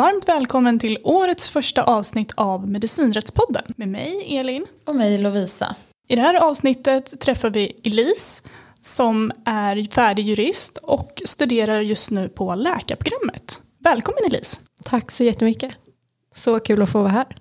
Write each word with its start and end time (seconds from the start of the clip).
Varmt 0.00 0.28
välkommen 0.28 0.78
till 0.78 0.98
årets 1.02 1.50
första 1.50 1.82
avsnitt 1.82 2.32
av 2.36 2.68
Medicinrättspodden 2.68 3.64
med 3.76 3.88
mig 3.88 4.36
Elin. 4.36 4.66
Och 4.84 4.96
mig 4.96 5.18
Lovisa. 5.18 5.76
I 6.08 6.16
det 6.16 6.22
här 6.22 6.34
avsnittet 6.34 7.20
träffar 7.20 7.50
vi 7.50 7.80
Elise 7.84 8.42
som 8.80 9.32
är 9.44 9.92
färdig 9.92 10.22
jurist 10.22 10.78
och 10.78 11.22
studerar 11.24 11.80
just 11.80 12.10
nu 12.10 12.28
på 12.28 12.54
läkarprogrammet. 12.54 13.60
Välkommen 13.78 14.24
Elise! 14.26 14.56
Tack 14.84 15.10
så 15.10 15.24
jättemycket. 15.24 15.72
Så 16.34 16.60
kul 16.60 16.82
att 16.82 16.90
få 16.90 16.98
vara 16.98 17.08
här. 17.08 17.36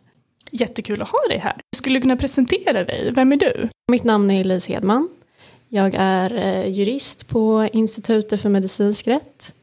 Jättekul 0.52 1.02
att 1.02 1.10
ha 1.10 1.20
dig 1.30 1.40
här. 1.40 1.56
Skulle 1.76 1.96
du 1.96 2.02
kunna 2.02 2.18
presentera 2.18 2.84
dig? 2.84 3.12
Vem 3.14 3.32
är 3.32 3.38
du? 3.38 3.70
Mitt 3.92 4.04
namn 4.04 4.32
är 4.32 4.42
Elise 4.42 4.74
Hedman. 4.74 5.10
Jag 5.68 5.96
är 5.98 6.34
eh, 6.34 6.68
jurist 6.68 7.28
på 7.28 7.70
Institutet 7.74 8.42
för 8.42 8.50
medicinsk 8.50 9.08
rätt. 9.08 9.56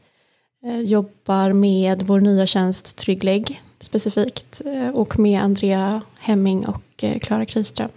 Eh, 0.67 0.81
jobbar 0.81 1.53
med 1.53 2.03
vår 2.03 2.21
nya 2.21 2.47
tjänst 2.47 2.97
Trygglägg 2.97 3.63
specifikt 3.81 4.63
eh, 4.65 4.89
och 4.89 5.19
med 5.19 5.43
Andrea 5.43 6.03
Hemming 6.19 6.67
och 6.67 7.05
Klara 7.21 7.47
Kriström. 7.47 7.91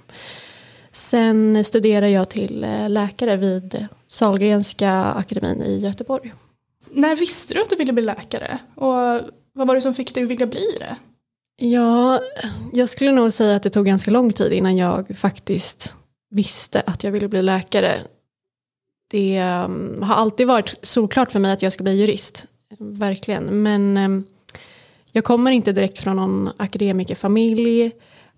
Sen 0.92 1.64
studerar 1.64 2.08
jag 2.08 2.30
till 2.30 2.66
läkare 2.88 3.38
vid 3.38 3.88
Salgrenska 4.08 4.92
akademin 4.92 5.62
i 5.62 5.80
Göteborg. 5.80 6.34
När 6.92 7.16
visste 7.16 7.54
du 7.54 7.62
att 7.62 7.70
du 7.70 7.76
ville 7.76 7.94
bli 7.94 8.04
läkare? 8.04 8.60
Och 8.76 9.22
vad 9.54 9.68
var 9.68 9.76
det 9.76 9.82
som 9.82 9.94
fick 9.94 10.14
dig 10.14 10.24
att 10.24 10.30
vilja 10.30 10.48
bli 10.48 10.66
det? 10.80 10.96
Ja, 11.66 12.22
jag 12.74 12.90
skulle 12.90 13.12
nog 13.12 13.34
säga 13.34 13.56
att 13.56 13.64
det 13.64 13.70
tog 13.70 13.86
ganska 13.86 14.12
lång 14.12 14.34
tid 14.34 14.54
innan 14.54 14.78
jag 14.78 15.18
faktiskt 15.18 15.94
visste 16.30 16.82
att 16.82 17.04
jag 17.04 17.12
ville 17.12 17.28
bli 17.28 17.42
läkare. 17.42 17.94
Det 19.12 19.44
um, 19.66 20.02
har 20.02 20.16
alltid 20.16 20.48
varit 20.48 20.78
solklart 20.82 21.32
för 21.32 21.40
mig 21.40 21.52
att 21.52 21.62
jag 21.62 21.74
ska 21.74 21.84
bli 21.84 21.94
jurist. 21.94 22.46
Verkligen. 22.78 23.64
Men 23.64 23.98
ehm, 23.98 24.26
jag 25.12 25.24
kommer 25.24 25.52
inte 25.52 25.72
direkt 25.72 26.00
från 26.00 26.16
någon 26.16 26.50
akademikerfamilj 26.58 27.92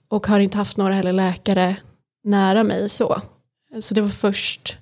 och 0.07 0.27
har 0.27 0.39
inte 0.39 0.57
haft 0.57 0.77
några 0.77 0.93
heller 0.93 1.13
läkare 1.13 1.75
nära 2.23 2.63
mig 2.63 2.89
så. 2.89 3.21
Så 3.79 3.93
det 3.93 4.01
var 4.01 4.09
först 4.09 4.77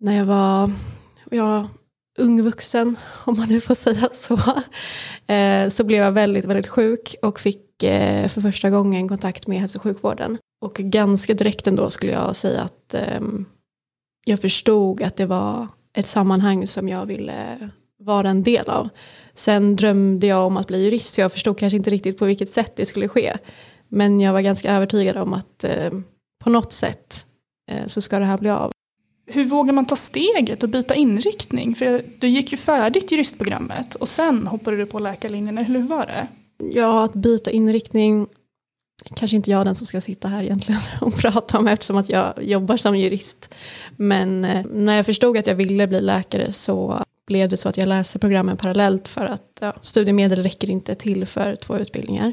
när 0.00 0.16
jag 0.16 0.24
var 0.24 0.72
ja, 1.30 1.68
ung 2.18 2.42
vuxen, 2.42 2.96
om 3.24 3.36
man 3.36 3.48
nu 3.48 3.60
får 3.60 3.74
säga 3.74 4.08
så, 4.12 4.38
eh, 5.32 5.68
så 5.68 5.84
blev 5.84 6.02
jag 6.02 6.12
väldigt, 6.12 6.44
väldigt 6.44 6.66
sjuk 6.66 7.16
och 7.22 7.40
fick 7.40 7.82
eh, 7.82 8.28
för 8.28 8.40
första 8.40 8.70
gången 8.70 9.08
kontakt 9.08 9.46
med 9.46 9.60
hälso 9.60 9.78
och 9.78 9.82
sjukvården. 9.82 10.38
Och 10.60 10.74
ganska 10.74 11.34
direkt 11.34 11.66
ändå 11.66 11.90
skulle 11.90 12.12
jag 12.12 12.36
säga 12.36 12.60
att 12.60 12.94
ehm, 12.94 13.44
jag 14.24 14.40
förstod 14.40 15.02
att 15.02 15.16
det 15.16 15.26
var 15.26 15.68
ett 15.92 16.06
sammanhang 16.06 16.66
som 16.66 16.88
jag 16.88 17.06
ville 17.06 17.70
vara 17.98 18.30
en 18.30 18.42
del 18.42 18.68
av. 18.68 18.88
Sen 19.34 19.76
drömde 19.76 20.26
jag 20.26 20.46
om 20.46 20.56
att 20.56 20.66
bli 20.66 20.84
jurist 20.84 21.14
så 21.14 21.20
jag 21.20 21.32
förstod 21.32 21.58
kanske 21.58 21.76
inte 21.76 21.90
riktigt 21.90 22.18
på 22.18 22.24
vilket 22.24 22.52
sätt 22.52 22.76
det 22.76 22.84
skulle 22.84 23.08
ske. 23.08 23.36
Men 23.88 24.20
jag 24.20 24.32
var 24.32 24.40
ganska 24.40 24.72
övertygad 24.72 25.16
om 25.16 25.32
att 25.32 25.64
eh, 25.64 25.90
på 26.44 26.50
något 26.50 26.72
sätt 26.72 27.26
eh, 27.70 27.86
så 27.86 28.00
ska 28.00 28.18
det 28.18 28.24
här 28.24 28.38
bli 28.38 28.50
av. 28.50 28.72
Hur 29.26 29.44
vågar 29.44 29.72
man 29.72 29.86
ta 29.86 29.96
steget 29.96 30.62
och 30.62 30.68
byta 30.68 30.94
inriktning? 30.94 31.74
För 31.74 32.02
du 32.18 32.28
gick 32.28 32.52
ju 32.52 32.58
färdigt 32.58 33.12
juristprogrammet 33.12 33.94
och 33.94 34.08
sen 34.08 34.46
hoppade 34.46 34.76
du 34.76 34.86
på 34.86 34.98
läkarlinjen. 34.98 35.58
Hur 35.58 35.82
var 35.82 36.06
det? 36.06 36.26
Ja, 36.72 37.04
att 37.04 37.14
byta 37.14 37.50
inriktning 37.50 38.26
kanske 39.14 39.36
inte 39.36 39.50
jag 39.50 39.64
den 39.64 39.74
som 39.74 39.86
ska 39.86 40.00
sitta 40.00 40.28
här 40.28 40.42
egentligen 40.42 40.80
och 41.00 41.14
prata 41.16 41.58
om 41.58 41.68
eftersom 41.68 41.96
att 41.96 42.08
jag 42.08 42.42
jobbar 42.42 42.76
som 42.76 42.96
jurist. 42.96 43.54
Men 43.96 44.44
eh, 44.44 44.66
när 44.66 44.96
jag 44.96 45.06
förstod 45.06 45.38
att 45.38 45.46
jag 45.46 45.54
ville 45.54 45.86
bli 45.86 46.00
läkare 46.00 46.52
så 46.52 47.04
blev 47.26 47.48
det 47.48 47.56
så 47.56 47.68
att 47.68 47.76
jag 47.76 47.88
läste 47.88 48.18
programmen 48.18 48.56
parallellt 48.56 49.08
för 49.08 49.26
att 49.26 49.58
ja, 49.60 49.74
studiemedel 49.82 50.42
räcker 50.42 50.70
inte 50.70 50.94
till 50.94 51.26
för 51.26 51.56
två 51.56 51.78
utbildningar. 51.78 52.32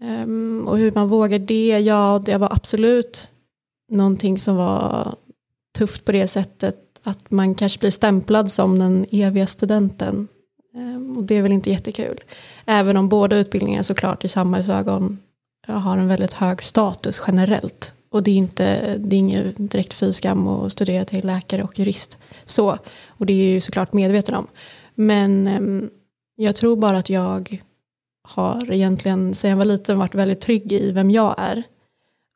Um, 0.00 0.68
och 0.68 0.78
hur 0.78 0.92
man 0.92 1.08
vågar 1.08 1.38
det, 1.38 1.78
ja 1.78 2.22
det 2.24 2.36
var 2.36 2.52
absolut 2.52 3.32
någonting 3.90 4.38
som 4.38 4.56
var 4.56 5.14
tufft 5.78 6.04
på 6.04 6.12
det 6.12 6.28
sättet 6.28 6.76
att 7.02 7.30
man 7.30 7.54
kanske 7.54 7.78
blir 7.78 7.90
stämplad 7.90 8.50
som 8.50 8.78
den 8.78 9.06
eviga 9.10 9.46
studenten. 9.46 10.28
Um, 10.74 11.16
och 11.16 11.24
det 11.24 11.36
är 11.36 11.42
väl 11.42 11.52
inte 11.52 11.70
jättekul. 11.70 12.20
Även 12.64 12.96
om 12.96 13.08
båda 13.08 13.36
utbildningarna 13.36 13.82
såklart 13.82 14.24
i 14.24 14.28
samhällsögon 14.28 15.18
har 15.66 15.98
en 15.98 16.08
väldigt 16.08 16.32
hög 16.32 16.62
status 16.62 17.20
generellt. 17.26 17.93
Och 18.14 18.22
det 18.22 18.30
är, 18.30 18.36
inte, 18.36 18.96
det 18.98 19.16
är 19.16 19.18
ingen 19.18 19.54
direkt 19.56 19.92
fyskam 19.92 20.48
att 20.48 20.72
studera 20.72 21.04
till 21.04 21.26
läkare 21.26 21.62
och 21.62 21.78
jurist. 21.78 22.18
Så, 22.44 22.78
och 23.08 23.26
det 23.26 23.32
är 23.32 23.52
ju 23.54 23.60
såklart 23.60 23.92
medveten 23.92 24.34
om. 24.34 24.46
Men 24.94 25.46
ehm, 25.46 25.90
jag 26.36 26.56
tror 26.56 26.76
bara 26.76 26.98
att 26.98 27.10
jag 27.10 27.62
har 28.28 28.72
egentligen 28.72 29.34
sedan 29.34 29.50
jag 29.50 29.56
var 29.56 29.64
liten 29.64 29.98
varit 29.98 30.14
väldigt 30.14 30.40
trygg 30.40 30.72
i 30.72 30.92
vem 30.92 31.10
jag 31.10 31.34
är. 31.38 31.62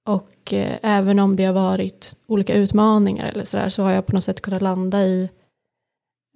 Och 0.08 0.52
eh, 0.52 0.76
även 0.82 1.18
om 1.18 1.36
det 1.36 1.44
har 1.44 1.54
varit 1.54 2.16
olika 2.26 2.54
utmaningar 2.54 3.26
eller 3.26 3.44
sådär 3.44 3.68
så 3.68 3.82
har 3.82 3.90
jag 3.90 4.06
på 4.06 4.14
något 4.14 4.24
sätt 4.24 4.40
kunnat 4.42 4.62
landa 4.62 5.04
i 5.04 5.30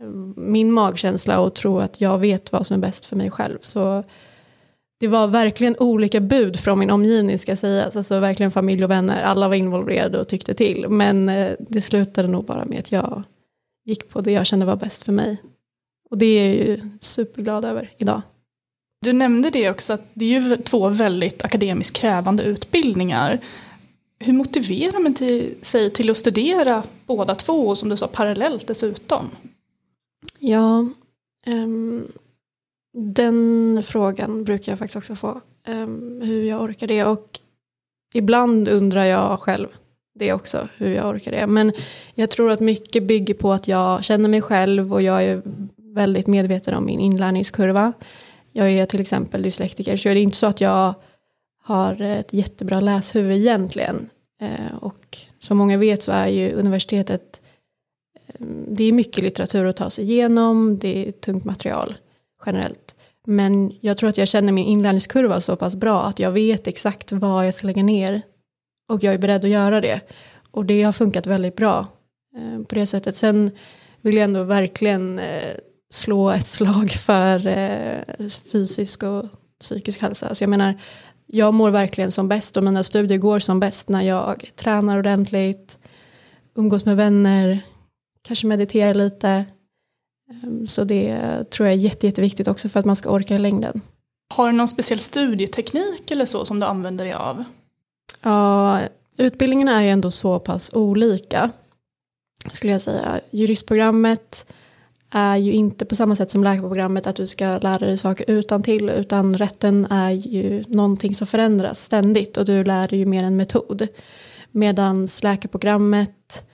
ehm, 0.02 0.34
min 0.36 0.72
magkänsla 0.72 1.40
och 1.40 1.54
tro 1.54 1.78
att 1.78 2.00
jag 2.00 2.18
vet 2.18 2.52
vad 2.52 2.66
som 2.66 2.76
är 2.76 2.80
bäst 2.80 3.04
för 3.04 3.16
mig 3.16 3.30
själv. 3.30 3.58
Så 3.62 4.02
det 5.02 5.08
var 5.08 5.28
verkligen 5.28 5.76
olika 5.78 6.20
bud 6.20 6.60
från 6.60 6.78
min 6.78 6.90
omgivning 6.90 7.38
ska 7.38 7.56
sägas. 7.56 7.96
Alltså 7.96 8.20
verkligen 8.20 8.52
familj 8.52 8.84
och 8.84 8.90
vänner. 8.90 9.22
Alla 9.22 9.48
var 9.48 9.54
involverade 9.54 10.20
och 10.20 10.28
tyckte 10.28 10.54
till. 10.54 10.88
Men 10.88 11.28
eh, 11.28 11.52
det 11.58 11.80
slutade 11.80 12.28
nog 12.28 12.44
bara 12.44 12.64
med 12.64 12.78
att 12.78 12.92
jag 12.92 13.22
gick 13.84 14.08
på 14.08 14.20
det 14.20 14.32
jag 14.32 14.46
kände 14.46 14.66
var 14.66 14.76
bäst 14.76 15.02
för 15.02 15.12
mig. 15.12 15.36
Och 16.10 16.18
det 16.18 16.26
är 16.26 16.46
jag 16.46 16.56
ju 16.56 16.80
superglad 17.00 17.64
över 17.64 17.90
idag. 17.98 18.22
Du 19.00 19.12
nämnde 19.12 19.50
det 19.50 19.70
också 19.70 19.92
att 19.92 20.02
det 20.14 20.24
är 20.24 20.40
ju 20.40 20.56
två 20.56 20.88
väldigt 20.88 21.44
akademiskt 21.44 21.96
krävande 21.96 22.42
utbildningar. 22.42 23.38
Hur 24.18 24.32
motiverar 24.32 24.98
man 24.98 25.14
till, 25.14 25.54
sig 25.62 25.90
till 25.90 26.10
att 26.10 26.16
studera 26.16 26.82
båda 27.06 27.34
två 27.34 27.68
och 27.68 27.78
som 27.78 27.88
du 27.88 27.96
sa 27.96 28.06
parallellt 28.06 28.66
dessutom? 28.66 29.30
Ja, 30.38 30.88
um, 31.46 32.12
den 32.92 33.82
frågan 33.84 34.44
brukar 34.44 34.72
jag 34.72 34.78
faktiskt 34.78 34.96
också 34.96 35.14
få. 35.14 35.40
Um, 35.68 36.20
hur 36.24 36.44
jag 36.44 36.62
orkar 36.62 36.86
det. 36.86 37.04
Och 37.04 37.40
ibland 38.14 38.68
undrar 38.68 39.04
jag 39.04 39.40
själv 39.40 39.68
det 40.14 40.32
också. 40.32 40.68
Hur 40.76 40.94
jag 40.94 41.08
orkar 41.08 41.30
det. 41.32 41.46
Men 41.46 41.72
jag 42.14 42.30
tror 42.30 42.50
att 42.50 42.60
mycket 42.60 43.02
bygger 43.02 43.34
på 43.34 43.52
att 43.52 43.68
jag 43.68 44.04
känner 44.04 44.28
mig 44.28 44.42
själv. 44.42 44.92
Och 44.92 45.02
jag 45.02 45.24
är 45.24 45.42
väldigt 45.76 46.26
medveten 46.26 46.74
om 46.74 46.86
min 46.86 47.00
inlärningskurva. 47.00 47.92
Jag 48.52 48.70
är 48.70 48.86
till 48.86 49.00
exempel 49.00 49.42
dyslektiker. 49.42 49.96
Så 49.96 50.08
är 50.08 50.14
det 50.14 50.20
inte 50.20 50.36
så 50.36 50.46
att 50.46 50.60
jag 50.60 50.94
har 51.62 52.00
ett 52.00 52.32
jättebra 52.32 52.80
läshuvud 52.80 53.36
egentligen. 53.36 54.08
Uh, 54.42 54.76
och 54.80 55.18
som 55.38 55.58
många 55.58 55.76
vet 55.76 56.02
så 56.02 56.12
är 56.12 56.28
ju 56.28 56.52
universitetet. 56.52 57.40
Um, 58.38 58.64
det 58.68 58.84
är 58.84 58.92
mycket 58.92 59.24
litteratur 59.24 59.64
att 59.64 59.76
ta 59.76 59.90
sig 59.90 60.04
igenom. 60.04 60.78
Det 60.78 61.08
är 61.08 61.12
tungt 61.12 61.44
material 61.44 61.94
generellt. 62.46 62.94
Men 63.26 63.72
jag 63.80 63.96
tror 63.96 64.08
att 64.10 64.18
jag 64.18 64.28
känner 64.28 64.52
min 64.52 64.66
inlärningskurva 64.66 65.40
så 65.40 65.56
pass 65.56 65.76
bra 65.76 66.02
att 66.02 66.18
jag 66.18 66.32
vet 66.32 66.66
exakt 66.66 67.12
vad 67.12 67.46
jag 67.46 67.54
ska 67.54 67.66
lägga 67.66 67.82
ner. 67.82 68.22
Och 68.88 69.04
jag 69.04 69.14
är 69.14 69.18
beredd 69.18 69.44
att 69.44 69.50
göra 69.50 69.80
det. 69.80 70.00
Och 70.50 70.64
det 70.66 70.82
har 70.82 70.92
funkat 70.92 71.26
väldigt 71.26 71.56
bra 71.56 71.86
eh, 72.36 72.62
på 72.62 72.74
det 72.74 72.86
sättet. 72.86 73.16
Sen 73.16 73.50
vill 74.00 74.16
jag 74.16 74.24
ändå 74.24 74.42
verkligen 74.42 75.18
eh, 75.18 75.54
slå 75.92 76.30
ett 76.30 76.46
slag 76.46 76.90
för 76.90 77.46
eh, 77.46 78.28
fysisk 78.52 79.02
och 79.02 79.24
psykisk 79.60 80.02
hälsa. 80.02 80.28
Alltså 80.28 80.44
jag 80.44 80.50
menar, 80.50 80.74
jag 81.26 81.54
mår 81.54 81.70
verkligen 81.70 82.12
som 82.12 82.28
bäst 82.28 82.56
och 82.56 82.64
mina 82.64 82.84
studier 82.84 83.18
går 83.18 83.38
som 83.38 83.60
bäst 83.60 83.88
när 83.88 84.02
jag 84.02 84.50
tränar 84.56 84.98
ordentligt, 84.98 85.78
umgås 86.54 86.84
med 86.84 86.96
vänner, 86.96 87.60
kanske 88.22 88.46
mediterar 88.46 88.94
lite, 88.94 89.44
så 90.66 90.84
det 90.84 91.18
tror 91.50 91.68
jag 91.68 91.74
är 91.76 91.80
jätte, 91.80 92.06
jätteviktigt 92.06 92.48
också 92.48 92.68
för 92.68 92.80
att 92.80 92.86
man 92.86 92.96
ska 92.96 93.10
orka 93.10 93.34
i 93.34 93.38
längden. 93.38 93.80
Har 94.34 94.46
du 94.46 94.52
någon 94.52 94.68
speciell 94.68 94.98
studieteknik 94.98 96.10
eller 96.10 96.26
så 96.26 96.44
som 96.44 96.60
du 96.60 96.66
använder 96.66 97.04
dig 97.04 97.14
av? 97.14 97.44
Ja, 98.22 98.80
utbildningarna 99.16 99.80
är 99.80 99.82
ju 99.82 99.90
ändå 99.90 100.10
så 100.10 100.38
pass 100.38 100.74
olika. 100.74 101.50
Skulle 102.50 102.72
jag 102.72 102.82
säga. 102.82 103.20
Juristprogrammet 103.30 104.46
är 105.10 105.36
ju 105.36 105.52
inte 105.52 105.84
på 105.84 105.96
samma 105.96 106.16
sätt 106.16 106.30
som 106.30 106.44
läkarprogrammet 106.44 107.06
att 107.06 107.16
du 107.16 107.26
ska 107.26 107.58
lära 107.58 107.78
dig 107.78 107.98
saker 107.98 108.24
utan 108.28 108.62
till 108.62 108.90
utan 108.90 109.36
rätten 109.38 109.86
är 109.90 110.10
ju 110.10 110.64
någonting 110.68 111.14
som 111.14 111.26
förändras 111.26 111.84
ständigt 111.84 112.36
och 112.36 112.44
du 112.44 112.64
lär 112.64 112.88
dig 112.88 112.98
ju 112.98 113.06
mer 113.06 113.24
en 113.24 113.36
metod. 113.36 113.88
Medan 114.50 115.08
läkarprogrammet 115.22 116.46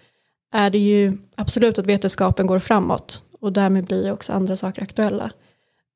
är 0.52 0.70
det 0.70 0.78
ju 0.78 1.19
absolut 1.34 1.78
att 1.78 1.86
vetenskapen 1.86 2.46
går 2.46 2.58
framåt 2.58 3.22
och 3.40 3.52
därmed 3.52 3.85
blir 3.85 4.12
också 4.12 4.32
andra 4.32 4.56
saker 4.56 4.82
aktuella. 4.82 5.31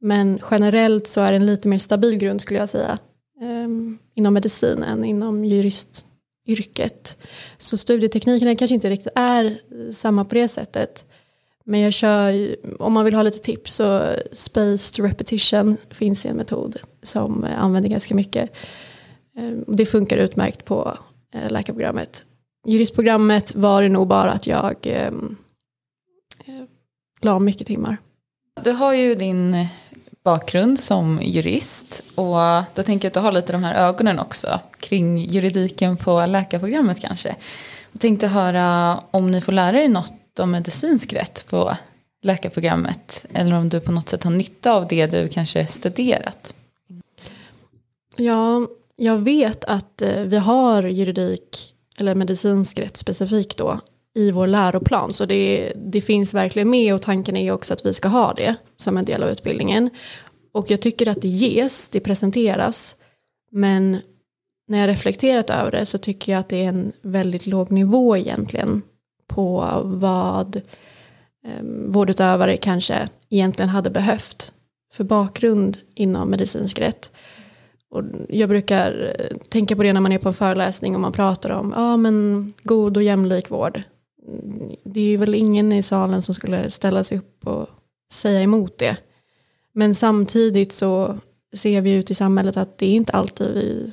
Men 0.01 0.39
generellt 0.51 1.07
så 1.07 1.21
är 1.21 1.31
det 1.31 1.37
en 1.37 1.47
lite 1.47 1.69
mer 1.69 1.79
stabil 1.79 2.17
grund 2.17 2.41
skulle 2.41 2.61
jag 2.61 2.69
säga 2.69 2.99
ehm, 3.41 3.99
inom 4.15 4.35
medicin 4.35 4.83
än 4.83 5.05
inom 5.05 5.45
juristyrket. 5.45 7.19
Så 7.59 7.77
studieteknikerna 7.77 8.57
kanske 8.57 8.75
inte 8.75 8.91
riktigt 8.91 9.13
är 9.15 9.59
samma 9.93 10.25
på 10.25 10.35
det 10.35 10.49
sättet. 10.49 11.05
Men 11.65 11.81
jag 11.81 11.93
kör, 11.93 12.57
om 12.79 12.93
man 12.93 13.05
vill 13.05 13.15
ha 13.15 13.23
lite 13.23 13.39
tips 13.39 13.75
så 13.75 14.17
spaced 14.33 15.05
repetition 15.05 15.77
finns 15.91 16.27
en 16.27 16.37
metod 16.37 16.77
som 17.03 17.45
eh, 17.45 17.63
använder 17.63 17.91
ganska 17.91 18.15
mycket. 18.15 18.51
Ehm, 19.37 19.65
det 19.67 19.87
funkar 19.87 20.17
utmärkt 20.17 20.65
på 20.65 20.99
eh, 21.35 21.51
läkarprogrammet. 21.51 22.25
Juristprogrammet 22.67 23.55
var 23.55 23.83
det 23.83 23.89
nog 23.89 24.09
bara 24.09 24.31
att 24.31 24.47
jag 24.47 24.77
eh, 24.83 25.13
la 27.23 27.39
mycket 27.39 27.67
timmar. 27.67 27.97
Du 28.65 28.71
har 28.71 28.93
ju 28.93 29.15
din 29.15 29.67
bakgrund 30.25 30.81
som 30.81 31.21
jurist 31.23 32.03
och 32.15 32.37
då 32.75 32.83
tänker 32.83 33.07
jag 33.07 33.11
att 33.11 33.15
du 33.15 33.21
har 33.21 33.33
lite 33.33 33.53
de 33.53 33.65
här 33.65 33.75
ögonen 33.75 34.19
också 34.19 34.61
kring 34.81 35.19
juridiken 35.19 35.97
på 35.97 36.27
läkarprogrammet 36.27 37.01
kanske. 37.01 37.37
Jag 37.93 38.01
tänkte 38.01 38.27
höra 38.27 39.01
om 39.11 39.31
ni 39.31 39.41
får 39.41 39.53
lära 39.53 39.83
er 39.83 39.89
något 39.89 40.39
om 40.39 40.51
medicinsk 40.51 41.13
rätt 41.13 41.45
på 41.49 41.77
läkarprogrammet 42.23 43.27
eller 43.33 43.57
om 43.57 43.69
du 43.69 43.81
på 43.81 43.93
något 43.93 44.09
sätt 44.09 44.25
har 44.25 44.31
nytta 44.31 44.73
av 44.73 44.87
det 44.89 45.07
du 45.07 45.29
kanske 45.29 45.67
studerat. 45.67 46.55
Ja, 48.17 48.67
jag 48.97 49.19
vet 49.19 49.65
att 49.65 50.03
eh, 50.03 50.23
vi 50.23 50.37
har 50.37 50.83
juridik 50.83 51.75
eller 51.99 52.15
medicinsk 52.15 52.79
rätt 52.79 52.97
specifikt 52.97 53.57
då 53.57 53.81
i 54.15 54.31
vår 54.31 54.47
läroplan. 54.47 55.13
Så 55.13 55.27
det, 55.27 55.73
det 55.77 56.01
finns 56.01 56.35
verkligen 56.35 56.71
med 56.71 56.95
och 56.95 57.03
tanken 57.03 57.37
är 57.37 57.53
också 57.53 57.75
att 57.75 57.87
vi 57.87 57.95
ska 57.95 58.09
ha 58.09 58.33
det 58.33 58.55
som 58.77 58.97
en 58.97 59.05
del 59.05 59.23
av 59.23 59.29
utbildningen. 59.29 59.91
Och 60.53 60.71
jag 60.71 60.81
tycker 60.81 61.09
att 61.09 61.23
det 61.23 61.29
ges, 61.29 61.89
det 61.89 62.01
presenteras. 62.01 62.97
Men 63.51 63.99
när 64.69 64.79
jag 64.79 64.89
reflekterat 64.89 65.51
över 65.51 65.71
det 65.71 65.87
så 65.87 65.99
tycker 65.99 66.33
jag 66.33 66.39
att 66.39 66.49
det 66.49 66.65
är 66.65 66.69
en 66.69 66.93
väldigt 67.03 67.47
låg 67.47 67.71
nivå 67.71 68.17
egentligen 68.17 68.83
på 69.27 69.81
vad 69.85 70.57
eh, 71.47 71.65
vårdutövare 71.87 72.57
kanske 72.57 73.09
egentligen 73.31 73.69
hade 73.69 73.91
behövt 73.91 74.53
för 74.93 75.05
bakgrund 75.05 75.79
inom 75.95 76.29
medicinsk 76.29 76.79
rätt. 76.79 77.13
Och 77.91 78.03
jag 78.29 78.49
brukar 78.49 79.15
eh, 79.19 79.37
tänka 79.49 79.77
på 79.77 79.83
det 79.83 79.93
när 79.93 80.01
man 80.01 80.13
är 80.13 80.19
på 80.19 80.29
en 80.29 80.35
föreläsning 80.35 80.95
och 80.95 81.01
man 81.01 81.13
pratar 81.13 81.51
om 81.51 81.73
ja, 81.77 81.97
men 81.97 82.53
god 82.63 82.97
och 82.97 83.03
jämlik 83.03 83.51
vård. 83.51 83.83
Det 84.85 85.01
är 85.01 85.05
ju 85.05 85.17
väl 85.17 85.35
ingen 85.35 85.73
i 85.73 85.83
salen 85.83 86.23
som 86.23 86.35
skulle 86.35 86.71
ställa 86.71 87.05
sig 87.05 87.19
upp 87.19 87.47
och 87.47 87.67
säga 88.13 88.43
emot 88.43 88.79
det. 88.79 88.97
Men 89.73 89.95
samtidigt 89.95 90.73
så 90.73 91.19
ser 91.53 91.81
vi 91.81 91.93
ut 91.93 92.11
i 92.11 92.15
samhället 92.15 92.57
att 92.57 92.79
det 92.79 92.87
är 92.87 92.95
inte 92.95 93.13
alltid 93.13 93.55
vi, 93.55 93.93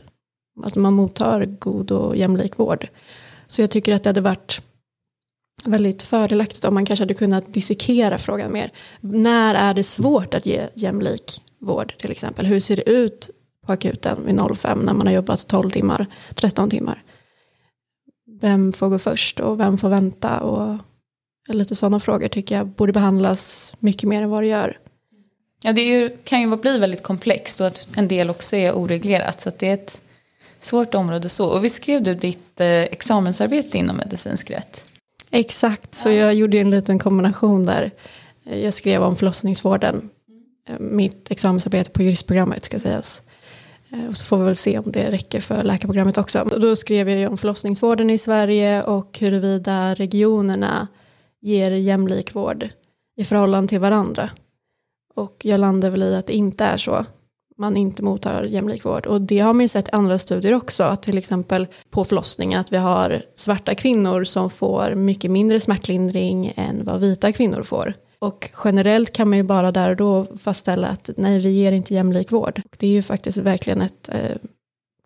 alltså 0.63 0.79
man 0.79 0.93
mottar 0.93 1.45
god 1.45 1.91
och 1.91 2.15
jämlik 2.15 2.59
vård. 2.59 2.87
Så 3.47 3.61
jag 3.61 3.71
tycker 3.71 3.93
att 3.93 4.03
det 4.03 4.09
hade 4.09 4.21
varit 4.21 4.61
väldigt 5.65 6.03
fördelaktigt 6.03 6.65
om 6.65 6.73
man 6.73 6.85
kanske 6.85 7.03
hade 7.03 7.13
kunnat 7.13 7.53
dissekera 7.53 8.17
frågan 8.17 8.53
mer. 8.53 8.71
När 8.99 9.55
är 9.55 9.73
det 9.73 9.83
svårt 9.83 10.33
att 10.33 10.45
ge 10.45 10.67
jämlik 10.73 11.41
vård 11.59 11.93
till 11.97 12.11
exempel? 12.11 12.45
Hur 12.45 12.59
ser 12.59 12.75
det 12.75 12.89
ut 12.89 13.29
på 13.65 13.71
akuten 13.71 14.25
vid 14.25 14.57
05 14.57 14.79
när 14.79 14.93
man 14.93 15.07
har 15.07 15.13
jobbat 15.13 15.47
12 15.47 15.71
timmar, 15.71 16.05
13 16.35 16.69
timmar? 16.69 17.03
Vem 18.41 18.73
får 18.73 18.89
gå 18.89 18.99
först 18.99 19.39
och 19.39 19.59
vem 19.59 19.77
får 19.77 19.89
vänta? 19.89 20.39
Och 20.39 20.77
lite 21.47 21.75
sådana 21.75 21.99
frågor 21.99 22.27
tycker 22.27 22.55
jag 22.55 22.67
borde 22.67 22.93
behandlas 22.93 23.73
mycket 23.79 24.09
mer 24.09 24.21
än 24.21 24.29
vad 24.29 24.43
det 24.43 24.47
gör. 24.47 24.77
Ja, 25.63 25.73
det 25.73 25.81
ju, 25.81 26.09
kan 26.23 26.41
ju 26.41 26.57
bli 26.57 26.77
väldigt 26.77 27.03
komplext 27.03 27.61
och 27.61 27.67
att 27.67 27.89
en 27.97 28.07
del 28.07 28.29
också 28.29 28.55
är 28.55 28.73
oreglerat. 28.73 29.41
Så 29.41 29.51
det 29.59 29.69
är 29.69 29.73
ett 29.73 30.01
svårt 30.59 30.95
område 30.95 31.29
så. 31.29 31.47
Och 31.47 31.65
vi 31.65 31.69
skrev 31.69 32.03
du 32.03 32.15
ditt 32.15 32.61
eh, 32.61 32.67
examensarbete 32.67 33.77
inom 33.77 33.97
medicinsk 33.97 34.51
rätt? 34.51 34.85
Exakt, 35.31 35.95
så 35.95 36.09
jag 36.09 36.33
gjorde 36.33 36.57
en 36.57 36.69
liten 36.69 36.99
kombination 36.99 37.65
där. 37.65 37.91
Jag 38.43 38.73
skrev 38.73 39.03
om 39.03 39.15
förlossningsvården. 39.15 40.09
Eh, 40.69 40.79
mitt 40.79 41.31
examensarbete 41.31 41.91
på 41.91 42.03
juristprogrammet 42.03 42.65
ska 42.65 42.79
sägas. 42.79 43.21
Eh, 43.91 44.09
och 44.09 44.17
så 44.17 44.23
får 44.23 44.37
vi 44.37 44.43
väl 44.43 44.55
se 44.55 44.79
om 44.79 44.91
det 44.91 45.11
räcker 45.11 45.41
för 45.41 45.63
läkarprogrammet 45.63 46.17
också. 46.17 46.41
Och 46.41 46.59
då 46.59 46.75
skrev 46.75 47.09
jag 47.09 47.19
ju 47.19 47.27
om 47.27 47.37
förlossningsvården 47.37 48.09
i 48.09 48.17
Sverige 48.17 48.83
och 48.83 49.19
huruvida 49.19 49.93
regionerna 49.93 50.87
ger 51.41 51.71
jämlik 51.71 52.35
vård 52.35 52.69
i 53.17 53.23
förhållande 53.23 53.69
till 53.69 53.79
varandra. 53.79 54.29
Och 55.15 55.41
jag 55.43 55.59
landade 55.59 55.91
väl 55.91 56.03
i 56.03 56.15
att 56.15 56.27
det 56.27 56.33
inte 56.33 56.65
är 56.65 56.77
så. 56.77 57.05
Man 57.57 57.77
inte 57.77 58.03
mottar 58.03 58.43
jämlik 58.43 58.85
vård. 58.85 59.05
Och 59.05 59.21
det 59.21 59.39
har 59.39 59.53
man 59.53 59.61
ju 59.61 59.67
sett 59.67 59.87
i 59.87 59.91
andra 59.91 60.19
studier 60.19 60.53
också. 60.53 60.83
Att 60.83 61.03
till 61.03 61.17
exempel 61.17 61.67
på 61.89 62.05
förlossningen 62.05 62.59
att 62.59 62.71
vi 62.71 62.77
har 62.77 63.21
svarta 63.35 63.75
kvinnor 63.75 64.23
som 64.23 64.49
får 64.49 64.95
mycket 64.95 65.31
mindre 65.31 65.59
smärtlindring 65.59 66.53
än 66.55 66.85
vad 66.85 66.99
vita 66.99 67.31
kvinnor 67.31 67.63
får. 67.63 67.93
Och 68.21 68.49
generellt 68.63 69.13
kan 69.13 69.29
man 69.29 69.37
ju 69.37 69.43
bara 69.43 69.71
där 69.71 69.89
och 69.89 69.95
då 69.95 70.27
fastställa 70.37 70.87
att 70.87 71.09
nej, 71.17 71.39
vi 71.39 71.49
ger 71.49 71.71
inte 71.71 71.93
jämlik 71.93 72.31
vård. 72.31 72.61
Och 72.65 72.75
det 72.79 72.87
är 72.87 72.91
ju 72.91 73.01
faktiskt 73.01 73.37
verkligen 73.37 73.81
ett 73.81 74.09
eh, 74.09 74.35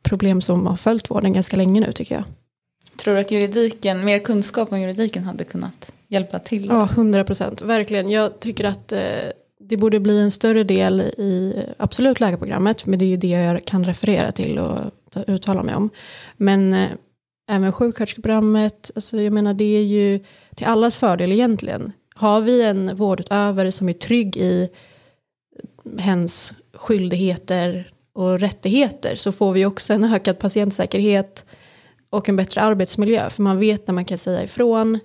problem 0.04 0.42
som 0.42 0.68
har 0.68 0.76
följt 0.76 1.12
vården 1.12 1.34
ganska 1.34 1.58
länge 1.58 1.82
nu 1.82 1.92
tycker 1.92 2.16
jag. 2.16 2.24
Tror 2.98 3.14
du 3.14 3.20
att 3.20 3.32
juridiken, 3.32 4.06
mer 4.06 4.20
kunskap 4.20 4.72
om 4.72 4.82
juridiken 4.82 5.24
hade 5.24 5.44
kunnat 5.44 5.94
hjälpa 6.08 6.40
till? 6.40 6.66
Ja, 6.66 6.90
hundra 6.96 7.24
procent. 7.24 7.62
Verkligen. 7.62 8.10
Jag 8.10 8.40
tycker 8.40 8.66
att 8.66 8.92
eh, 8.92 9.00
det 9.60 9.78
borde 9.78 10.00
bli 10.00 10.20
en 10.20 10.32
större 10.32 10.64
del 10.64 11.02
i 11.02 11.64
absolut 11.78 12.20
läkarprogrammet, 12.20 12.86
men 12.86 13.00
det 13.00 13.06
är 13.06 13.10
ju 13.10 13.18
det 13.18 13.28
jag 13.28 13.66
kan 13.66 13.84
referera 13.84 14.32
till 14.32 14.60
och 14.60 14.80
uttala 15.28 15.64
mig 15.64 15.76
om. 15.76 15.90
Men 16.38 16.74
eh, 16.74 16.90
även 17.52 17.74
sjuksköterskeprogrammet, 17.74 18.92
alltså 18.96 19.22
jag 19.22 19.34
menar 19.34 19.54
det 19.54 19.78
är 19.78 19.84
ju 19.84 20.20
till 20.56 20.68
allas 20.68 20.96
fördel 20.96 21.32
egentligen. 21.32 21.92
Har 22.16 22.42
vi 22.42 22.64
en 22.64 22.96
vårdutövare 22.96 23.72
som 23.72 23.90
är 23.90 23.94
trygg 23.94 24.38
i 24.38 24.70
hens 25.98 26.54
skyldigheter 26.74 27.92
och 28.14 28.40
rättigheter 28.40 29.16
så 29.16 29.32
får 29.32 29.54
vi 29.54 29.66
också 29.66 29.94
en 29.94 30.04
ökad 30.04 30.40
patientsäkerhet 30.40 31.46
och 32.10 32.30
en 32.30 32.36
bättre 32.36 32.62
arbetsmiljö. 32.62 33.30
För 33.30 33.44
man 33.44 33.60
vet 33.60 33.88
när 33.88 33.94
man 33.94 34.06
kan 34.06 34.18
säga 34.18 34.44
ifrån, 34.44 35.00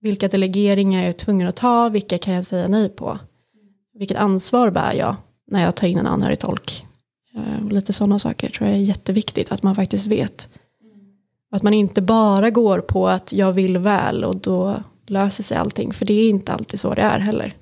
vilka 0.00 0.28
delegeringar 0.28 1.00
jag 1.00 1.08
är 1.08 1.12
tvungen 1.12 1.48
att 1.48 1.56
ta, 1.56 1.88
vilka 1.88 2.18
kan 2.18 2.34
jag 2.34 2.44
säga 2.44 2.68
nej 2.68 2.88
på 2.88 3.18
vilket 3.98 4.16
ansvar 4.16 4.70
bär 4.70 4.92
jag 4.92 5.16
när 5.46 5.62
jag 5.62 5.74
tar 5.74 5.86
in 5.86 5.98
en 5.98 6.06
anhörig 6.06 6.38
tolk. 6.38 6.86
Eh, 7.34 7.68
lite 7.68 7.92
sådana 7.92 8.18
saker 8.18 8.50
tror 8.50 8.68
jag 8.68 8.78
är 8.78 8.82
jätteviktigt 8.82 9.52
att 9.52 9.62
man 9.62 9.74
faktiskt 9.74 10.06
vet. 10.06 10.48
Att 11.50 11.62
man 11.62 11.74
inte 11.74 12.02
bara 12.02 12.50
går 12.50 12.80
på 12.80 13.08
att 13.08 13.32
jag 13.32 13.52
vill 13.52 13.78
väl 13.78 14.24
och 14.24 14.36
då 14.36 14.82
löser 15.06 15.44
sig 15.44 15.56
allting. 15.56 15.92
För 15.92 16.04
det 16.04 16.14
är 16.14 16.28
inte 16.28 16.52
alltid 16.52 16.80
så 16.80 16.94
det 16.94 17.02
är 17.02 17.18
heller. 17.18 17.54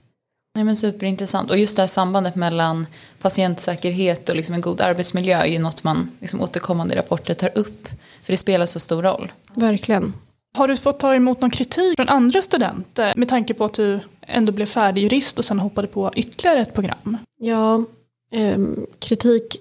Nej, 0.54 0.64
men 0.64 0.76
superintressant. 0.76 1.50
Och 1.50 1.58
just 1.58 1.76
det 1.76 1.82
här 1.82 1.86
sambandet 1.86 2.34
mellan 2.34 2.86
patientsäkerhet 3.20 4.28
och 4.28 4.36
liksom 4.36 4.54
en 4.54 4.60
god 4.60 4.80
arbetsmiljö 4.80 5.38
är 5.38 5.46
ju 5.46 5.58
något 5.58 5.84
man 5.84 6.10
liksom 6.20 6.40
återkommande 6.40 6.94
i 6.94 6.98
rapporter 6.98 7.34
tar 7.34 7.58
upp. 7.58 7.88
För 8.22 8.32
det 8.32 8.36
spelar 8.36 8.66
så 8.66 8.80
stor 8.80 9.02
roll. 9.02 9.32
Verkligen. 9.54 10.12
Har 10.56 10.68
du 10.68 10.76
fått 10.76 11.00
ta 11.00 11.14
emot 11.14 11.40
någon 11.40 11.50
kritik 11.50 11.96
från 11.96 12.08
andra 12.08 12.42
studenter 12.42 13.12
med 13.16 13.28
tanke 13.28 13.54
på 13.54 13.64
att 13.64 13.74
du 13.74 14.00
ändå 14.20 14.52
blev 14.52 14.66
färdig 14.66 15.02
jurist 15.02 15.38
och 15.38 15.44
sen 15.44 15.58
hoppade 15.58 15.88
på 15.88 16.12
ytterligare 16.16 16.60
ett 16.60 16.74
program? 16.74 17.16
Ja, 17.40 17.84
eh, 18.30 18.58
kritik 18.98 19.56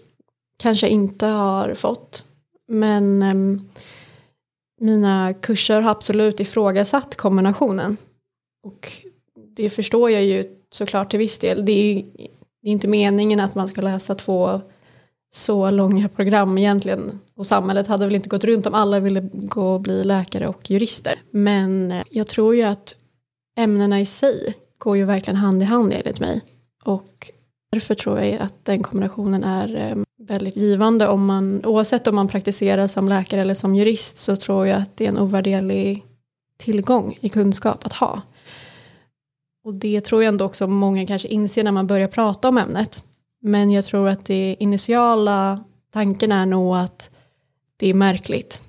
kanske 0.58 0.88
inte 0.88 1.26
har 1.26 1.76
fått. 1.76 2.26
Men 2.68 3.24
eh, 3.24 3.62
mina 4.84 5.34
kurser 5.34 5.82
har 5.82 5.92
absolut 5.92 6.40
ifrågasatt 6.40 7.16
kombinationen. 7.16 7.98
Och 8.64 8.92
det 9.56 9.70
förstår 9.70 10.12
jag 10.12 10.24
ju 10.24 10.46
såklart 10.72 11.10
till 11.10 11.20
viss 11.20 11.38
del. 11.38 11.66
Det 11.66 11.72
är, 11.72 11.96
det 12.62 12.68
är 12.68 12.72
inte 12.72 12.88
meningen 12.88 13.40
att 13.40 13.56
man 13.56 13.68
ska 13.68 13.82
läsa 13.82 14.16
två 14.16 14.62
så 15.34 15.72
långa 15.72 16.10
program 16.10 16.58
egentligen. 16.58 17.20
Och 17.36 17.48
samhället 17.48 17.88
hade 17.88 18.06
väl 18.06 18.16
inte 18.16 18.30
gått 18.30 18.44
runt 18.44 18.66
om 18.66 18.74
alla 18.74 19.00
ville 19.00 19.30
gå 19.34 19.74
och 19.74 19.82
bli 19.82 20.04
läkare 20.04 20.48
och 20.48 20.72
jurister. 20.72 21.22
Men 21.32 21.92
eh, 21.92 22.04
jag 22.10 22.28
tror 22.28 22.56
ju 22.56 22.64
att 22.64 22.96
ämnena 23.58 24.00
i 24.00 24.06
sig 24.06 24.54
går 24.78 24.98
ju 24.98 25.06
verkligen 25.06 25.38
hand 25.38 25.62
i 25.62 25.66
hand 25.66 25.94
enligt 25.94 26.20
mig. 26.20 26.42
Och 26.84 27.32
därför 27.74 27.96
tror 27.96 28.20
jag 28.20 28.42
att 28.42 28.66
den 28.66 28.84
kombinationen 28.84 29.44
är 29.44 29.76
eh, 29.76 30.04
väldigt 30.18 30.58
givande. 30.58 31.08
Om 31.08 31.26
man, 31.26 31.66
oavsett 31.66 32.08
om 32.08 32.16
man 32.16 32.28
praktiserar 32.28 32.88
som 32.88 33.10
läkare 33.10 33.42
eller 33.42 33.54
som 33.54 33.76
jurist 33.76 34.18
så 34.18 34.36
tror 34.36 34.68
jag 34.68 34.82
att 34.82 34.98
det 34.98 35.06
är 35.06 35.10
en 35.10 35.18
ovärderlig 35.18 36.06
tillgång 36.58 37.18
i 37.22 37.30
kunskap 37.30 37.86
att 37.86 37.94
ha. 37.94 38.22
Och 39.64 39.76
det 39.76 40.02
tror 40.02 40.24
jag 40.24 40.30
ändå 40.30 40.46
också 40.46 40.68
många 40.68 41.08
kanske 41.08 41.28
inser 41.28 41.64
när 41.64 41.72
man 41.72 41.88
börjar 41.88 42.08
prata 42.08 42.50
om 42.50 42.58
ämnet. 42.58 43.06
Men 43.42 43.72
jag 43.72 43.86
tror 43.86 44.10
att 44.10 44.26
det 44.26 44.56
initiala 44.60 45.64
tanken 45.94 46.32
är 46.32 46.46
nog 46.46 46.76
att 46.76 47.10
det 47.78 47.90
är 47.90 47.94
märkligt 47.94 48.64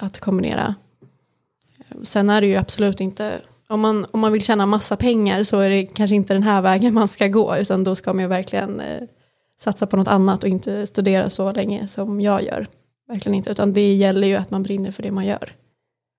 att 0.00 0.18
kombinera. 0.18 0.74
Sen 2.02 2.30
är 2.30 2.40
det 2.40 2.46
ju 2.46 2.56
absolut 2.56 3.00
inte, 3.00 3.40
om 3.74 3.80
man, 3.80 4.06
om 4.10 4.20
man 4.20 4.32
vill 4.32 4.42
tjäna 4.44 4.66
massa 4.66 4.96
pengar 4.96 5.44
så 5.44 5.60
är 5.60 5.70
det 5.70 5.86
kanske 5.86 6.16
inte 6.16 6.34
den 6.34 6.42
här 6.42 6.62
vägen 6.62 6.94
man 6.94 7.08
ska 7.08 7.28
gå, 7.28 7.56
utan 7.56 7.84
då 7.84 7.96
ska 7.96 8.12
man 8.12 8.22
ju 8.22 8.28
verkligen 8.28 8.80
eh, 8.80 9.02
satsa 9.60 9.86
på 9.86 9.96
något 9.96 10.08
annat 10.08 10.42
och 10.42 10.48
inte 10.48 10.86
studera 10.86 11.30
så 11.30 11.52
länge 11.52 11.88
som 11.88 12.20
jag 12.20 12.42
gör. 12.42 12.66
Verkligen 13.08 13.34
inte, 13.34 13.50
utan 13.50 13.72
det 13.72 13.94
gäller 13.94 14.26
ju 14.26 14.36
att 14.36 14.50
man 14.50 14.62
brinner 14.62 14.92
för 14.92 15.02
det 15.02 15.10
man 15.10 15.26
gör. 15.26 15.52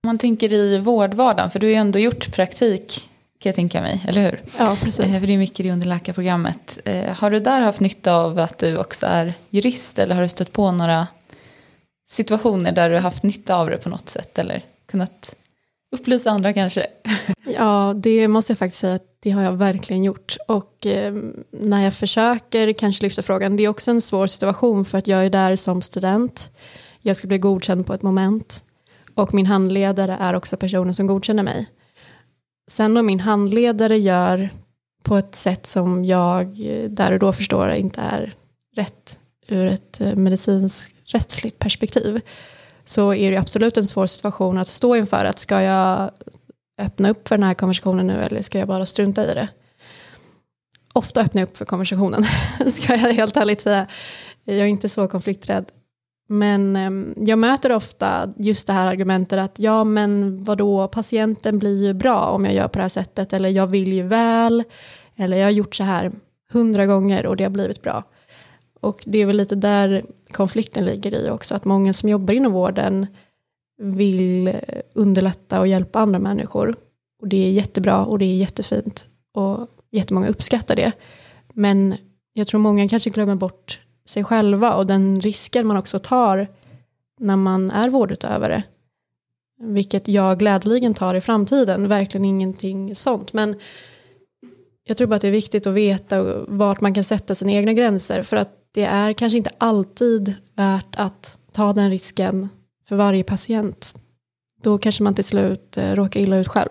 Om 0.03 0.07
man 0.07 0.17
tänker 0.17 0.53
i 0.53 0.79
vårdvardagen, 0.79 1.51
för 1.51 1.59
du 1.59 1.65
har 1.67 1.71
ju 1.71 1.75
ändå 1.75 1.99
gjort 1.99 2.31
praktik 2.35 3.09
kan 3.39 3.49
jag 3.49 3.55
tänka 3.55 3.81
mig, 3.81 4.03
eller 4.07 4.21
hur? 4.21 4.41
Ja, 4.57 4.77
precis. 4.81 5.05
Eh, 5.05 5.19
För 5.19 5.27
det 5.27 5.33
är 5.33 5.37
mycket 5.37 5.65
det 5.65 5.71
under 5.71 5.87
läkarprogrammet. 5.87 6.79
Eh, 6.85 7.13
Har 7.13 7.29
du 7.31 7.39
där 7.39 7.61
haft 7.61 7.79
nytta 7.79 8.13
av 8.13 8.39
att 8.39 8.57
du 8.57 8.77
också 8.77 9.05
är 9.05 9.33
jurist 9.49 9.99
eller 9.99 10.15
har 10.15 10.21
du 10.21 10.27
stött 10.27 10.51
på 10.51 10.71
några 10.71 11.07
situationer 12.09 12.71
där 12.71 12.89
du 12.89 12.95
har 12.95 13.01
haft 13.01 13.23
nytta 13.23 13.55
av 13.55 13.69
det 13.69 13.77
på 13.77 13.89
något 13.89 14.09
sätt 14.09 14.39
eller 14.39 14.61
kunnat 14.85 15.35
upplysa 15.91 16.29
andra 16.31 16.53
kanske? 16.53 16.85
Ja, 17.45 17.93
det 17.97 18.27
måste 18.27 18.51
jag 18.51 18.57
faktiskt 18.57 18.81
säga 18.81 18.95
att 18.95 19.17
det 19.19 19.31
har 19.31 19.43
jag 19.43 19.51
verkligen 19.51 20.03
gjort. 20.03 20.37
Och 20.47 20.85
eh, 20.85 21.13
när 21.51 21.83
jag 21.83 21.93
försöker 21.93 22.73
kanske 22.73 23.03
lyfta 23.03 23.21
frågan, 23.21 23.57
det 23.57 23.63
är 23.63 23.69
också 23.69 23.91
en 23.91 24.01
svår 24.01 24.27
situation 24.27 24.85
för 24.85 24.97
att 24.97 25.07
jag 25.07 25.25
är 25.25 25.29
där 25.29 25.55
som 25.55 25.81
student. 25.81 26.51
Jag 27.01 27.15
ska 27.15 27.27
bli 27.27 27.37
godkänd 27.37 27.85
på 27.85 27.93
ett 27.93 28.01
moment. 28.01 28.63
Och 29.15 29.33
min 29.33 29.45
handledare 29.45 30.17
är 30.19 30.33
också 30.33 30.57
personen 30.57 30.95
som 30.95 31.07
godkänner 31.07 31.43
mig. 31.43 31.69
Sen 32.71 32.97
om 32.97 33.05
min 33.05 33.19
handledare 33.19 33.97
gör 33.97 34.49
på 35.03 35.17
ett 35.17 35.35
sätt 35.35 35.65
som 35.65 36.05
jag 36.05 36.43
eh, 36.43 36.89
där 36.89 37.13
och 37.13 37.19
då 37.19 37.33
förstår 37.33 37.71
inte 37.71 38.01
är 38.01 38.33
rätt 38.75 39.19
ur 39.47 39.67
ett 39.67 40.01
eh, 40.01 40.15
medicinskt 40.15 40.95
rättsligt 41.05 41.59
perspektiv 41.59 42.21
så 42.85 43.13
är 43.13 43.31
det 43.31 43.37
absolut 43.37 43.77
en 43.77 43.87
svår 43.87 44.07
situation 44.07 44.57
att 44.57 44.67
stå 44.67 44.95
inför. 44.95 45.25
Att 45.25 45.39
ska 45.39 45.61
jag 45.61 46.11
öppna 46.81 47.09
upp 47.09 47.27
för 47.27 47.37
den 47.37 47.43
här 47.43 47.53
konversationen 47.53 48.07
nu 48.07 48.13
eller 48.13 48.41
ska 48.41 48.59
jag 48.59 48.67
bara 48.67 48.85
strunta 48.85 49.31
i 49.31 49.33
det? 49.33 49.49
Ofta 50.93 51.21
öppnar 51.21 51.41
jag 51.41 51.47
upp 51.47 51.57
för 51.57 51.65
konversationen, 51.65 52.25
ska 52.71 52.95
jag 52.95 53.13
helt 53.13 53.37
ärligt 53.37 53.61
säga. 53.61 53.87
Jag 54.43 54.57
är 54.57 54.65
inte 54.65 54.89
så 54.89 55.07
konflikträdd. 55.07 55.65
Men 56.27 56.75
eh, 56.75 57.25
jag 57.27 57.39
möter 57.39 57.71
ofta 57.71 58.33
just 58.37 58.67
det 58.67 58.73
här 58.73 58.87
argumentet 58.87 59.39
att 59.39 59.59
ja 59.59 59.83
men 59.83 60.43
vadå, 60.43 60.87
patienten 60.87 61.59
blir 61.59 61.83
ju 61.83 61.93
bra 61.93 62.19
om 62.19 62.45
jag 62.45 62.53
gör 62.53 62.67
på 62.67 62.77
det 62.77 62.83
här 62.83 62.89
sättet 62.89 63.33
eller 63.33 63.49
jag 63.49 63.67
vill 63.67 63.93
ju 63.93 64.03
väl 64.03 64.63
eller 65.15 65.37
jag 65.37 65.45
har 65.45 65.51
gjort 65.51 65.75
så 65.75 65.83
här 65.83 66.11
hundra 66.51 66.85
gånger 66.85 67.25
och 67.25 67.37
det 67.37 67.43
har 67.43 67.51
blivit 67.51 67.81
bra. 67.81 68.03
Och 68.85 69.03
det 69.05 69.21
är 69.21 69.25
väl 69.25 69.37
lite 69.37 69.55
där 69.55 70.03
konflikten 70.31 70.85
ligger 70.85 71.13
i 71.25 71.29
också, 71.29 71.55
att 71.55 71.65
många 71.65 71.93
som 71.93 72.09
jobbar 72.09 72.33
inom 72.33 72.51
vården 72.51 73.07
vill 73.81 74.55
underlätta 74.93 75.59
och 75.59 75.67
hjälpa 75.67 75.99
andra 75.99 76.19
människor. 76.19 76.75
Och 77.21 77.27
det 77.27 77.47
är 77.47 77.51
jättebra 77.51 78.05
och 78.05 78.19
det 78.19 78.25
är 78.25 78.35
jättefint 78.35 79.05
och 79.33 79.67
jättemånga 79.91 80.27
uppskattar 80.27 80.75
det. 80.75 80.91
Men 81.53 81.95
jag 82.33 82.47
tror 82.47 82.59
många 82.59 82.89
kanske 82.89 83.09
glömmer 83.09 83.35
bort 83.35 83.79
sig 84.05 84.23
själva 84.23 84.73
och 84.73 84.87
den 84.87 85.21
risken 85.21 85.67
man 85.67 85.77
också 85.77 85.99
tar 85.99 86.47
när 87.19 87.35
man 87.35 87.71
är 87.71 87.89
vårdutövare. 87.89 88.63
Vilket 89.59 90.07
jag 90.07 90.39
glädjeligen 90.39 90.93
tar 90.93 91.15
i 91.15 91.21
framtiden, 91.21 91.87
verkligen 91.87 92.25
ingenting 92.25 92.95
sånt. 92.95 93.33
Men 93.33 93.55
jag 94.87 94.97
tror 94.97 95.07
bara 95.07 95.15
att 95.15 95.21
det 95.21 95.27
är 95.27 95.31
viktigt 95.31 95.67
att 95.67 95.73
veta 95.73 96.43
vart 96.47 96.81
man 96.81 96.93
kan 96.93 97.03
sätta 97.03 97.35
sina 97.35 97.51
egna 97.51 97.73
gränser. 97.73 98.23
För 98.23 98.37
att 98.37 98.64
det 98.75 98.83
är 98.83 99.13
kanske 99.13 99.37
inte 99.37 99.49
alltid 99.57 100.35
värt 100.55 100.95
att 100.95 101.37
ta 101.51 101.73
den 101.73 101.89
risken 101.89 102.49
för 102.87 102.95
varje 102.95 103.23
patient. 103.23 103.99
Då 104.61 104.77
kanske 104.77 105.03
man 105.03 105.15
till 105.15 105.23
slut 105.23 105.77
eh, 105.77 105.95
råkar 105.95 106.19
illa 106.19 106.37
ut 106.37 106.47
själv. 106.47 106.69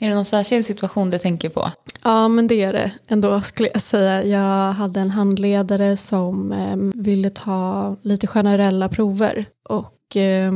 Är 0.00 0.08
det 0.08 0.14
någon 0.14 0.24
särskild 0.24 0.64
situation 0.64 1.10
du 1.10 1.18
tänker 1.18 1.48
på? 1.48 1.70
Ja, 2.04 2.28
men 2.28 2.46
det 2.46 2.62
är 2.62 2.72
det 2.72 2.92
ändå 3.08 3.40
skulle 3.44 3.68
jag 3.72 3.82
säga. 3.82 4.24
Jag 4.24 4.72
hade 4.72 5.00
en 5.00 5.10
handledare 5.10 5.96
som 5.96 6.52
eh, 6.52 6.76
ville 7.02 7.30
ta 7.30 7.96
lite 8.02 8.26
generella 8.26 8.88
prover. 8.88 9.46
Och 9.68 10.16
eh, 10.16 10.52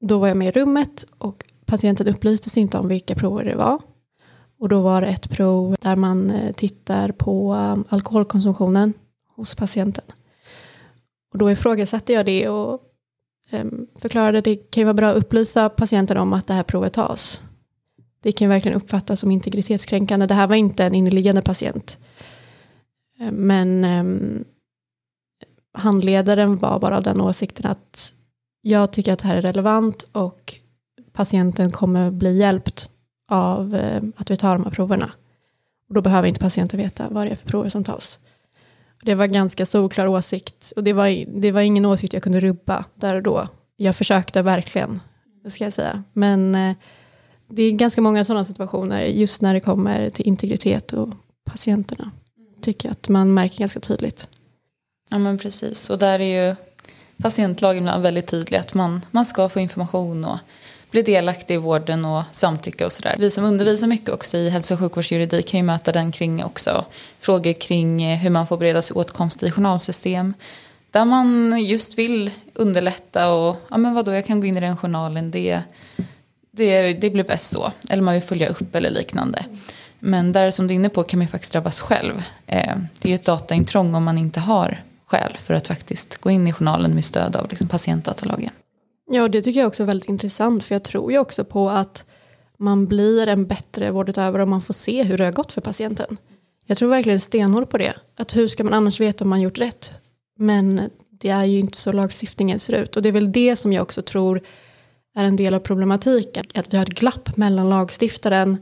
då 0.00 0.18
var 0.18 0.28
jag 0.28 0.36
med 0.36 0.48
i 0.48 0.60
rummet 0.60 1.06
och 1.18 1.44
patienten 1.64 2.08
upplystes 2.08 2.56
inte 2.56 2.78
om 2.78 2.88
vilka 2.88 3.14
prover 3.14 3.44
det 3.44 3.56
var. 3.56 3.78
Och 4.60 4.68
då 4.68 4.80
var 4.80 5.00
det 5.00 5.06
ett 5.06 5.30
prov 5.30 5.76
där 5.80 5.96
man 5.96 6.30
eh, 6.30 6.52
tittar 6.52 7.12
på 7.12 7.54
um, 7.54 7.84
alkoholkonsumtionen 7.88 8.92
hos 9.36 9.54
patienten. 9.54 10.04
Och 11.32 11.38
då 11.38 11.50
ifrågasatte 11.50 12.12
jag 12.12 12.26
det 12.26 12.48
och 12.48 12.80
ehm, 13.50 13.86
förklarade 14.00 14.38
att 14.38 14.44
det 14.44 14.56
kan 14.56 14.80
ju 14.80 14.84
vara 14.84 14.94
bra 14.94 15.08
att 15.08 15.16
upplysa 15.16 15.68
patienten 15.68 16.16
om 16.16 16.32
att 16.32 16.46
det 16.46 16.54
här 16.54 16.62
provet 16.62 16.92
tas. 16.92 17.40
Det 18.22 18.32
kan 18.32 18.44
ju 18.44 18.48
verkligen 18.48 18.76
uppfattas 18.76 19.20
som 19.20 19.30
integritetskränkande. 19.30 20.26
Det 20.26 20.34
här 20.34 20.46
var 20.46 20.56
inte 20.56 20.84
en 20.84 20.94
inneliggande 20.94 21.42
patient. 21.42 21.98
Ehm, 23.18 23.34
men 23.34 23.84
um, 23.84 24.44
handledaren 25.72 26.56
var 26.56 26.78
bara 26.80 26.96
av 26.96 27.02
den 27.02 27.20
åsikten 27.20 27.70
att 27.70 28.12
jag 28.60 28.92
tycker 28.92 29.12
att 29.12 29.18
det 29.18 29.28
här 29.28 29.36
är 29.36 29.42
relevant 29.42 30.06
och 30.12 30.54
patienten 31.12 31.72
kommer 31.72 32.10
bli 32.10 32.38
hjälpt 32.38 32.90
av 33.28 33.80
att 34.16 34.30
vi 34.30 34.36
tar 34.36 34.52
de 34.52 34.64
här 34.64 34.70
proverna. 34.70 35.10
Och 35.88 35.94
då 35.94 36.00
behöver 36.00 36.28
inte 36.28 36.40
patienten 36.40 36.80
veta 36.80 37.08
vad 37.10 37.26
det 37.26 37.30
är 37.30 37.36
för 37.36 37.48
prover 37.48 37.68
som 37.68 37.84
tas. 37.84 38.18
Det 39.02 39.14
var 39.14 39.26
ganska 39.26 39.66
solklar 39.66 40.06
åsikt 40.06 40.72
och 40.76 40.84
det 40.84 40.92
var, 40.92 41.40
det 41.40 41.52
var 41.52 41.60
ingen 41.60 41.86
åsikt 41.86 42.12
jag 42.12 42.22
kunde 42.22 42.40
rubba 42.40 42.84
där 42.94 43.14
och 43.14 43.22
då. 43.22 43.48
Jag 43.76 43.96
försökte 43.96 44.42
verkligen, 44.42 45.00
ska 45.48 45.64
jag 45.64 45.72
säga. 45.72 46.02
Men 46.12 46.54
eh, 46.54 46.76
det 47.48 47.62
är 47.62 47.72
ganska 47.72 48.00
många 48.00 48.24
sådana 48.24 48.44
situationer 48.44 49.02
just 49.02 49.42
när 49.42 49.54
det 49.54 49.60
kommer 49.60 50.10
till 50.10 50.26
integritet 50.26 50.92
och 50.92 51.08
patienterna. 51.44 52.10
Tycker 52.62 52.88
jag 52.88 52.92
att 52.92 53.08
man 53.08 53.34
märker 53.34 53.58
ganska 53.58 53.80
tydligt. 53.80 54.28
Ja 55.10 55.18
men 55.18 55.38
precis, 55.38 55.90
och 55.90 55.98
där 55.98 56.20
är 56.20 56.48
ju 56.48 56.56
patientlagen 57.22 57.82
ibland 57.82 58.02
väldigt 58.02 58.26
tydlig 58.26 58.58
att 58.58 58.74
man, 58.74 59.04
man 59.10 59.24
ska 59.24 59.48
få 59.48 59.60
information 59.60 60.24
och 60.24 60.38
bli 60.90 61.02
delaktig 61.02 61.54
i 61.54 61.56
vården 61.56 62.04
och 62.04 62.22
samtycka 62.32 62.86
och 62.86 62.92
sådär. 62.92 63.16
Vi 63.18 63.30
som 63.30 63.44
undervisar 63.44 63.86
mycket 63.86 64.08
också 64.08 64.36
i 64.36 64.50
hälso 64.50 64.74
och 64.74 64.80
sjukvårdsjuridik 64.80 65.48
kan 65.48 65.60
ju 65.60 65.64
möta 65.64 65.92
den 65.92 66.12
kring 66.12 66.44
också 66.44 66.84
frågor 67.20 67.52
kring 67.52 68.02
eh, 68.02 68.18
hur 68.18 68.30
man 68.30 68.46
får 68.46 68.56
bereda 68.56 68.82
sig 68.82 68.94
åtkomst 68.94 69.42
i 69.42 69.50
journalsystem. 69.50 70.34
Där 70.90 71.04
man 71.04 71.58
just 71.64 71.98
vill 71.98 72.30
underlätta 72.54 73.32
och 73.32 73.56
ja 73.70 73.76
men 73.76 73.94
vadå 73.94 74.12
jag 74.12 74.26
kan 74.26 74.40
gå 74.40 74.46
in 74.46 74.56
i 74.56 74.60
den 74.60 74.76
journalen 74.76 75.30
det, 75.30 75.60
det, 76.50 76.92
det 76.92 77.10
blir 77.10 77.24
bäst 77.24 77.50
så. 77.50 77.72
Eller 77.88 78.02
man 78.02 78.14
vill 78.14 78.22
följa 78.22 78.48
upp 78.48 78.74
eller 78.74 78.90
liknande. 78.90 79.44
Men 79.98 80.32
där 80.32 80.50
som 80.50 80.66
du 80.66 80.74
är 80.74 80.76
inne 80.76 80.88
på 80.88 81.02
kan 81.02 81.18
man 81.18 81.26
ju 81.26 81.30
faktiskt 81.30 81.52
drabbas 81.52 81.80
själv. 81.80 82.22
Eh, 82.46 82.76
det 82.98 83.08
är 83.08 83.10
ju 83.10 83.14
ett 83.14 83.24
dataintrång 83.24 83.94
om 83.94 84.04
man 84.04 84.18
inte 84.18 84.40
har 84.40 84.82
skäl 85.06 85.36
för 85.42 85.54
att 85.54 85.68
faktiskt 85.68 86.16
gå 86.16 86.30
in 86.30 86.46
i 86.46 86.52
journalen 86.52 86.94
med 86.94 87.04
stöd 87.04 87.36
av 87.36 87.48
liksom 87.50 87.68
patientdatalagen. 87.68 88.50
Ja, 89.10 89.28
det 89.28 89.42
tycker 89.42 89.60
jag 89.60 89.66
också 89.68 89.82
är 89.82 89.86
väldigt 89.86 90.08
intressant 90.08 90.64
för 90.64 90.74
jag 90.74 90.82
tror 90.82 91.12
ju 91.12 91.18
också 91.18 91.44
på 91.44 91.70
att 91.70 92.06
man 92.58 92.86
blir 92.86 93.26
en 93.26 93.46
bättre 93.46 93.90
vårdutövare 93.90 94.42
om 94.42 94.50
man 94.50 94.62
får 94.62 94.74
se 94.74 95.02
hur 95.02 95.18
det 95.18 95.24
har 95.24 95.32
gått 95.32 95.52
för 95.52 95.60
patienten. 95.60 96.16
Jag 96.66 96.78
tror 96.78 96.88
verkligen 96.88 97.20
stenhårt 97.20 97.70
på 97.70 97.78
det. 97.78 97.94
Att 98.16 98.36
hur 98.36 98.48
ska 98.48 98.64
man 98.64 98.74
annars 98.74 99.00
veta 99.00 99.24
om 99.24 99.30
man 99.30 99.40
gjort 99.40 99.58
rätt? 99.58 99.90
Men 100.38 100.90
det 101.10 101.28
är 101.28 101.44
ju 101.44 101.58
inte 101.58 101.78
så 101.78 101.92
lagstiftningen 101.92 102.58
ser 102.58 102.72
ut 102.72 102.96
och 102.96 103.02
det 103.02 103.08
är 103.08 103.12
väl 103.12 103.32
det 103.32 103.56
som 103.56 103.72
jag 103.72 103.82
också 103.82 104.02
tror 104.02 104.40
är 105.14 105.24
en 105.24 105.36
del 105.36 105.54
av 105.54 105.60
problematiken. 105.60 106.46
Att 106.54 106.72
vi 106.72 106.76
har 106.76 106.84
ett 106.84 106.98
glapp 106.98 107.36
mellan 107.36 107.68
lagstiftaren 107.68 108.58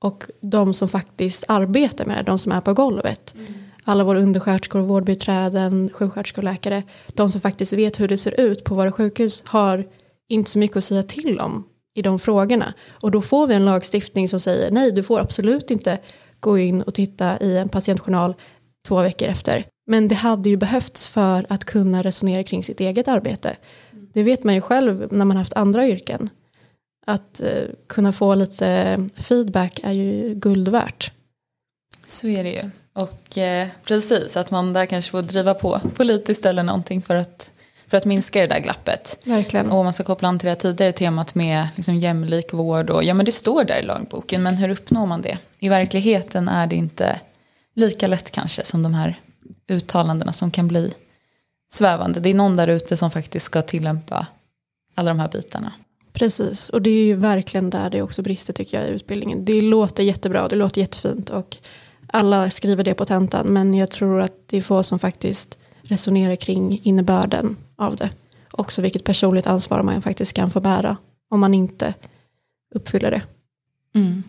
och 0.00 0.24
de 0.40 0.74
som 0.74 0.88
faktiskt 0.88 1.44
arbetar 1.48 2.04
med 2.04 2.16
det, 2.16 2.22
de 2.22 2.38
som 2.38 2.52
är 2.52 2.60
på 2.60 2.74
golvet. 2.74 3.34
Mm. 3.38 3.67
Alla 3.88 4.04
våra 4.04 4.18
undersköterskor, 4.18 4.80
vårdbiträden, 4.80 5.90
sjuksköterskor 5.92 6.42
och 6.42 6.44
läkare, 6.44 6.82
de 7.06 7.30
som 7.30 7.40
faktiskt 7.40 7.72
vet 7.72 8.00
hur 8.00 8.08
det 8.08 8.18
ser 8.18 8.40
ut 8.40 8.64
på 8.64 8.74
våra 8.74 8.92
sjukhus 8.92 9.42
har 9.46 9.86
inte 10.28 10.50
så 10.50 10.58
mycket 10.58 10.76
att 10.76 10.84
säga 10.84 11.02
till 11.02 11.40
om 11.40 11.64
i 11.94 12.02
de 12.02 12.18
frågorna. 12.18 12.74
Och 13.02 13.10
då 13.10 13.20
får 13.20 13.46
vi 13.46 13.54
en 13.54 13.64
lagstiftning 13.64 14.28
som 14.28 14.40
säger 14.40 14.70
nej, 14.70 14.92
du 14.92 15.02
får 15.02 15.20
absolut 15.20 15.70
inte 15.70 15.98
gå 16.40 16.58
in 16.58 16.82
och 16.82 16.94
titta 16.94 17.40
i 17.40 17.56
en 17.56 17.68
patientjournal 17.68 18.34
två 18.88 19.02
veckor 19.02 19.28
efter. 19.28 19.64
Men 19.86 20.08
det 20.08 20.14
hade 20.14 20.50
ju 20.50 20.56
behövts 20.56 21.06
för 21.06 21.46
att 21.48 21.64
kunna 21.64 22.02
resonera 22.02 22.42
kring 22.42 22.64
sitt 22.64 22.80
eget 22.80 23.08
arbete. 23.08 23.56
Det 24.12 24.22
vet 24.22 24.44
man 24.44 24.54
ju 24.54 24.60
själv 24.60 25.08
när 25.10 25.24
man 25.24 25.36
haft 25.36 25.52
andra 25.52 25.88
yrken. 25.88 26.30
Att 27.06 27.40
eh, 27.40 27.64
kunna 27.86 28.12
få 28.12 28.34
lite 28.34 28.98
feedback 29.16 29.80
är 29.82 29.92
ju 29.92 30.34
guld 30.34 30.68
värt. 30.68 31.12
Så 32.08 32.28
är 32.28 32.44
det 32.44 32.50
ju. 32.50 32.70
Och 32.92 33.38
eh, 33.38 33.68
precis, 33.84 34.36
att 34.36 34.50
man 34.50 34.72
där 34.72 34.86
kanske 34.86 35.10
får 35.10 35.22
driva 35.22 35.54
på 35.54 35.80
politiskt 35.94 36.46
eller 36.46 36.62
någonting 36.62 37.02
för 37.02 37.16
att, 37.16 37.52
för 37.86 37.96
att 37.96 38.04
minska 38.04 38.40
det 38.40 38.46
där 38.46 38.60
glappet. 38.60 39.18
Verkligen. 39.24 39.70
Och 39.70 39.78
om 39.78 39.86
man 39.86 39.92
ska 39.92 40.04
koppla 40.04 40.28
an 40.28 40.38
till 40.38 40.48
det 40.48 40.54
tidigare 40.54 40.92
temat 40.92 41.34
med 41.34 41.68
liksom 41.76 41.96
jämlik 41.96 42.52
vård 42.52 42.90
och 42.90 43.04
ja 43.04 43.14
men 43.14 43.26
det 43.26 43.32
står 43.32 43.64
där 43.64 43.78
i 43.78 43.82
lagboken 43.82 44.42
men 44.42 44.56
hur 44.56 44.68
uppnår 44.68 45.06
man 45.06 45.22
det? 45.22 45.38
I 45.58 45.68
verkligheten 45.68 46.48
är 46.48 46.66
det 46.66 46.76
inte 46.76 47.20
lika 47.74 48.06
lätt 48.06 48.30
kanske 48.30 48.64
som 48.64 48.82
de 48.82 48.94
här 48.94 49.20
uttalandena 49.68 50.32
som 50.32 50.50
kan 50.50 50.68
bli 50.68 50.92
svävande. 51.72 52.20
Det 52.20 52.28
är 52.28 52.34
någon 52.34 52.56
där 52.56 52.68
ute 52.68 52.96
som 52.96 53.10
faktiskt 53.10 53.46
ska 53.46 53.62
tillämpa 53.62 54.26
alla 54.94 55.10
de 55.10 55.18
här 55.20 55.28
bitarna. 55.28 55.72
Precis, 56.12 56.68
och 56.68 56.82
det 56.82 56.90
är 56.90 57.04
ju 57.04 57.14
verkligen 57.14 57.70
där 57.70 57.90
det 57.90 58.02
också 58.02 58.22
brister 58.22 58.52
tycker 58.52 58.80
jag 58.80 58.88
i 58.88 58.92
utbildningen. 58.92 59.44
Det 59.44 59.60
låter 59.60 60.02
jättebra, 60.02 60.48
det 60.48 60.56
låter 60.56 60.80
jättefint 60.80 61.30
och 61.30 61.56
alla 62.12 62.50
skriver 62.50 62.84
det 62.84 62.94
på 62.94 63.04
tentan 63.04 63.46
men 63.46 63.74
jag 63.74 63.90
tror 63.90 64.20
att 64.20 64.32
det 64.46 64.56
är 64.56 64.62
få 64.62 64.82
som 64.82 64.98
faktiskt 64.98 65.58
resonerar 65.82 66.36
kring 66.36 66.80
innebörden 66.82 67.56
av 67.76 67.96
det. 67.96 68.10
Också 68.50 68.82
vilket 68.82 69.04
personligt 69.04 69.46
ansvar 69.46 69.82
man 69.82 70.02
faktiskt 70.02 70.32
kan 70.32 70.50
få 70.50 70.60
bära 70.60 70.96
om 71.28 71.40
man 71.40 71.54
inte 71.54 71.94
uppfyller 72.74 73.10
det. 73.10 73.22
Mm. 73.94 74.22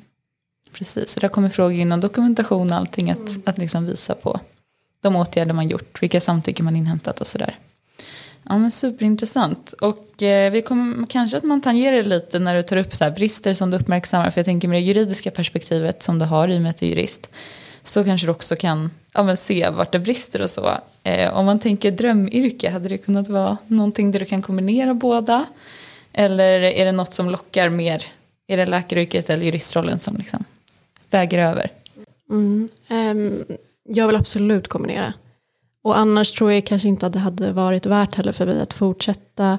Precis, 0.74 1.10
så 1.10 1.20
där 1.20 1.28
kommer 1.28 1.50
frågor 1.50 1.78
in 1.78 1.92
om 1.92 2.00
dokumentation 2.00 2.72
och 2.72 2.78
allting 2.78 3.12
att, 3.12 3.48
att 3.48 3.58
liksom 3.58 3.86
visa 3.86 4.16
på 4.16 4.40
de 5.02 5.16
åtgärder 5.16 5.54
man 5.54 5.70
gjort, 5.70 6.02
vilka 6.02 6.22
samtycken 6.22 6.66
man 6.66 6.76
inhämtat 6.76 7.22
och 7.22 7.28
sådär. 7.28 7.58
Ja 8.44 8.58
men 8.58 8.72
superintressant. 8.72 9.74
Och 9.74 10.24
eh, 10.24 10.52
vi 10.52 10.62
kommer, 10.62 11.08
kanske 11.08 11.38
att 11.38 11.44
man 11.44 11.62
tangerar 11.62 12.04
lite 12.04 12.40
när 12.40 12.56
du 12.56 12.64
tar 12.64 12.78
upp 12.78 12.96
så 12.96 13.12
brister 13.12 13.54
som 13.54 13.72
du 13.72 13.78
uppmärksammar. 13.78 14.30
För 14.30 14.40
jag 14.40 14.46
tänker 14.46 14.68
med 14.68 14.82
det 14.82 14.86
juridiska 14.86 15.32
perspektivet 15.32 16.04
som 16.04 16.20
du 16.20 16.26
har 16.26 16.48
i 16.48 16.58
och 16.58 16.62
med 16.62 16.70
att 16.70 16.78
du 16.78 16.86
är 16.86 16.90
jurist. 16.90 17.30
Så 17.90 18.04
kanske 18.04 18.28
du 18.28 18.32
också 18.32 18.56
kan 18.56 18.92
ja, 19.14 19.24
men 19.24 19.38
se 19.38 19.70
vart 19.70 19.92
det 19.92 20.00
brister 20.00 20.42
och 20.42 20.50
så. 20.50 20.78
Eh, 21.04 21.34
om 21.34 21.46
man 21.46 21.60
tänker 21.60 21.92
drömyrke, 21.92 22.70
hade 22.70 22.90
det 22.90 22.98
kunnat 22.98 23.28
vara 23.28 23.58
någonting 23.68 24.12
där 24.12 24.20
du 24.20 24.26
kan 24.26 24.42
kombinera 24.42 24.94
båda? 24.94 25.46
Eller 26.14 26.62
är 26.62 26.86
det 26.86 26.92
något 26.92 27.14
som 27.14 27.30
lockar 27.30 27.70
mer? 27.70 28.04
Är 28.48 28.58
det 28.58 28.66
läkaryrket 28.66 29.30
eller 29.30 29.46
juristrollen 29.46 30.00
som 30.00 30.18
liksom 30.18 30.44
väger 31.10 31.40
över? 31.40 31.70
Mm, 32.30 32.70
um, 32.90 33.46
jag 33.84 34.08
vill 34.08 34.16
absolut 34.16 34.68
kombinera. 34.68 35.14
Och 35.84 35.98
annars 35.98 36.32
tror 36.32 36.52
jag 36.52 36.66
kanske 36.66 36.88
inte 36.88 37.08
att 37.08 37.14
det 37.14 37.20
hade 37.20 37.52
varit 37.52 37.86
värt 37.86 38.16
heller 38.16 38.32
för 38.32 38.46
mig 38.46 38.62
att 38.62 38.74
fortsätta 38.74 39.58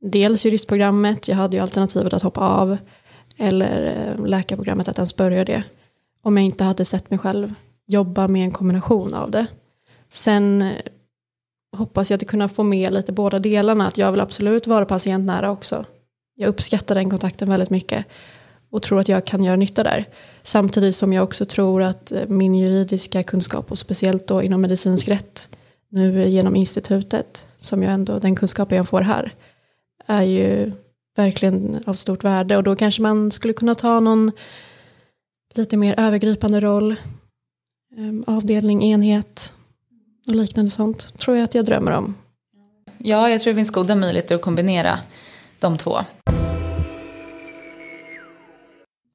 dels 0.00 0.44
juristprogrammet, 0.44 1.28
jag 1.28 1.36
hade 1.36 1.56
ju 1.56 1.62
alternativet 1.62 2.12
att 2.12 2.22
hoppa 2.22 2.40
av, 2.40 2.76
eller 3.36 3.86
eh, 3.86 4.26
läkarprogrammet 4.26 4.88
att 4.88 4.98
ens 4.98 5.16
börja 5.16 5.44
det. 5.44 5.64
Om 6.22 6.36
jag 6.36 6.46
inte 6.46 6.64
hade 6.64 6.84
sett 6.84 7.10
mig 7.10 7.18
själv 7.18 7.54
jobba 7.86 8.28
med 8.28 8.44
en 8.44 8.50
kombination 8.50 9.14
av 9.14 9.30
det. 9.30 9.46
Sen 10.12 10.62
eh, 10.62 10.72
hoppas 11.76 12.10
jag 12.10 12.22
att 12.22 12.28
kunna 12.28 12.48
få 12.48 12.62
med 12.62 12.92
lite 12.92 13.12
båda 13.12 13.38
delarna, 13.38 13.86
att 13.86 13.98
jag 13.98 14.12
vill 14.12 14.20
absolut 14.20 14.66
vara 14.66 14.84
patientnära 14.84 15.50
också. 15.50 15.84
Jag 16.34 16.48
uppskattar 16.48 16.94
den 16.94 17.10
kontakten 17.10 17.50
väldigt 17.50 17.70
mycket 17.70 18.04
och 18.70 18.82
tror 18.82 19.00
att 19.00 19.08
jag 19.08 19.24
kan 19.24 19.44
göra 19.44 19.56
nytta 19.56 19.82
där. 19.82 20.08
Samtidigt 20.42 20.96
som 20.96 21.12
jag 21.12 21.24
också 21.24 21.44
tror 21.44 21.82
att 21.82 22.12
eh, 22.12 22.26
min 22.28 22.54
juridiska 22.54 23.22
kunskap 23.22 23.70
och 23.70 23.78
speciellt 23.78 24.26
då 24.26 24.42
inom 24.42 24.60
medicinsk 24.60 25.08
rätt 25.08 25.48
nu 25.90 26.28
genom 26.28 26.56
institutet 26.56 27.46
som 27.56 27.82
jag 27.82 27.92
ändå, 27.92 28.18
den 28.18 28.36
kunskapen 28.36 28.76
jag 28.76 28.88
får 28.88 29.00
här 29.00 29.34
är 30.06 30.22
ju 30.22 30.72
verkligen 31.16 31.82
av 31.86 31.94
stort 31.94 32.24
värde 32.24 32.56
och 32.56 32.62
då 32.62 32.76
kanske 32.76 33.02
man 33.02 33.30
skulle 33.30 33.52
kunna 33.52 33.74
ta 33.74 34.00
någon 34.00 34.32
lite 35.58 35.76
mer 35.76 35.94
övergripande 35.98 36.60
roll 36.60 36.96
ehm, 37.96 38.24
avdelning, 38.26 38.82
enhet 38.82 39.52
och 40.28 40.34
liknande 40.34 40.70
sånt 40.70 41.18
tror 41.18 41.36
jag 41.36 41.44
att 41.44 41.54
jag 41.54 41.64
drömmer 41.64 41.92
om. 41.92 42.14
Ja, 42.98 43.30
jag 43.30 43.40
tror 43.40 43.52
det 43.52 43.56
finns 43.56 43.70
goda 43.70 43.94
möjligheter 43.94 44.34
att 44.34 44.42
kombinera 44.42 44.98
de 45.58 45.78
två. 45.78 45.98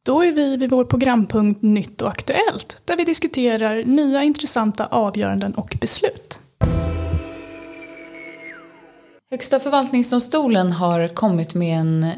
Då 0.06 0.24
är 0.24 0.32
vi 0.32 0.58
vid 0.58 0.70
vår 0.70 0.86
programpunkt 0.86 1.62
Nytt 1.62 2.02
och 2.02 2.10
aktuellt 2.10 2.78
där 2.86 2.98
vi 2.98 3.04
diskuterar 3.04 3.84
nya 3.84 4.24
intressanta 4.24 4.86
avgöranden 4.86 5.56
och 5.56 5.78
beslut. 5.82 6.40
Högsta 9.32 9.60
förvaltningsdomstolen 9.60 10.72
har 10.72 11.08
kommit 11.08 11.54
med 11.54 11.80
en 11.80 12.12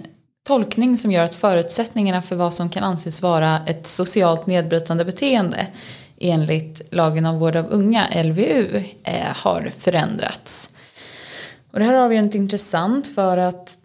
tolkning 0.47 0.97
som 0.97 1.11
gör 1.11 1.23
att 1.23 1.35
förutsättningarna 1.35 2.21
för 2.21 2.35
vad 2.35 2.53
som 2.53 2.69
kan 2.69 2.83
anses 2.83 3.21
vara 3.21 3.61
ett 3.67 3.87
socialt 3.87 4.47
nedbrytande 4.47 5.05
beteende 5.05 5.67
enligt 6.17 6.81
lagen 6.93 7.25
om 7.25 7.39
vård 7.39 7.55
av 7.55 7.67
unga, 7.69 8.23
LVU, 8.23 8.83
eh, 9.03 9.35
har 9.35 9.71
förändrats. 9.77 10.73
Och 11.71 11.79
det 11.79 11.85
här 11.85 11.93
avgörandet 11.93 12.35
är 12.35 12.39
intressant 12.39 13.07
för 13.07 13.37
att 13.37 13.77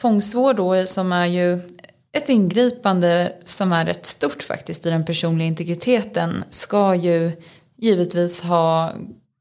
tvångsvård 0.00 0.56
då, 0.56 0.86
som 0.86 1.12
är 1.12 1.26
ju 1.26 1.60
ett 2.12 2.28
ingripande 2.28 3.32
som 3.44 3.72
är 3.72 3.84
rätt 3.84 4.06
stort 4.06 4.42
faktiskt 4.42 4.86
i 4.86 4.90
den 4.90 5.04
personliga 5.04 5.48
integriteten 5.48 6.44
ska 6.50 6.94
ju 6.94 7.32
givetvis 7.76 8.42
ha 8.42 8.92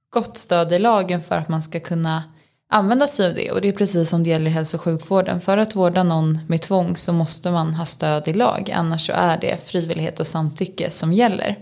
gott 0.09 0.37
stöd 0.37 0.73
i 0.73 0.79
lagen 0.79 1.23
för 1.23 1.35
att 1.35 1.49
man 1.49 1.61
ska 1.61 1.79
kunna 1.79 2.23
använda 2.69 3.07
sig 3.07 3.27
av 3.27 3.33
det. 3.33 3.51
Och 3.51 3.61
det 3.61 3.67
är 3.67 3.73
precis 3.73 4.09
som 4.09 4.23
det 4.23 4.29
gäller 4.29 4.47
i 4.47 4.53
hälso 4.53 4.77
och 4.77 4.81
sjukvården. 4.81 5.41
För 5.41 5.57
att 5.57 5.75
vårda 5.75 6.03
någon 6.03 6.39
med 6.47 6.61
tvång 6.61 6.97
så 6.97 7.13
måste 7.13 7.51
man 7.51 7.73
ha 7.73 7.85
stöd 7.85 8.27
i 8.27 8.33
lag. 8.33 8.71
Annars 8.75 9.07
så 9.07 9.13
är 9.13 9.37
det 9.37 9.67
frivillighet 9.67 10.19
och 10.19 10.27
samtycke 10.27 10.91
som 10.91 11.13
gäller. 11.13 11.55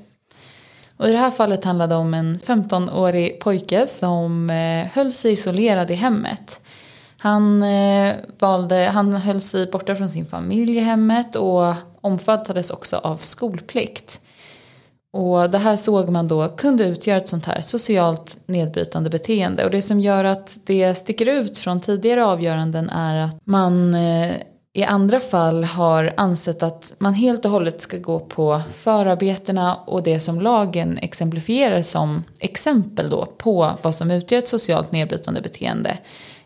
Och 0.98 1.10
i 1.10 1.12
det 1.12 1.18
här 1.18 1.32
fallet 1.32 1.66
handlade 1.66 1.96
det 1.96 2.00
om 2.00 2.14
en 2.14 2.40
15-årig 2.40 3.40
pojke 3.40 3.88
som 3.88 4.50
eh, 4.50 4.88
höll 4.94 5.12
sig 5.12 5.32
isolerad 5.32 5.92
i 5.92 5.94
hemmet. 5.94 6.62
Han, 7.18 7.64
eh, 7.64 8.16
valde, 8.40 8.90
han 8.94 9.14
höll 9.14 9.42
sig 9.42 9.72
borta 9.72 9.96
från 9.96 10.10
sin 10.10 10.26
familj 10.26 10.78
i 10.78 10.80
hemmet 10.80 11.36
och 11.36 11.74
omfattades 12.02 12.70
också 12.70 12.98
av 12.98 13.18
skolplikt. 13.18 14.20
Och 15.14 15.50
det 15.50 15.58
här 15.58 15.76
såg 15.76 16.10
man 16.10 16.28
då 16.28 16.50
kunde 16.50 16.84
utgöra 16.84 17.18
ett 17.18 17.28
sånt 17.28 17.46
här 17.46 17.62
socialt 17.62 18.38
nedbrytande 18.46 19.10
beteende. 19.10 19.66
Och 19.66 19.72
det 19.72 19.82
som 19.82 20.00
gör 20.00 20.24
att 20.24 20.60
det 20.64 20.96
sticker 20.96 21.30
ut 21.30 21.58
från 21.58 21.82
tidigare 21.82 22.26
avgöranden 22.26 22.90
är 22.90 23.16
att 23.16 23.38
man 23.46 23.96
eh, 23.96 24.32
i 24.76 24.84
andra 24.84 25.20
fall 25.20 25.64
har 25.64 26.14
ansett 26.18 26.64
att 26.64 26.96
man 26.98 27.14
helt 27.14 27.46
och 27.46 27.52
hållet 27.52 27.82
ska 27.82 27.98
gå 27.98 28.20
på 28.20 28.62
förarbetena 28.76 29.76
och 29.76 30.04
det 30.04 30.20
som 30.20 30.42
lagen 30.42 30.98
exemplifierar 30.98 31.82
som 31.82 32.24
exempel 32.40 33.10
då 33.10 33.26
på 33.26 33.72
vad 33.82 33.96
som 33.96 34.12
utgör 34.12 34.40
ett 34.40 34.48
socialt 34.48 34.92
nedbrytande 34.92 35.42
beteende. 35.42 35.98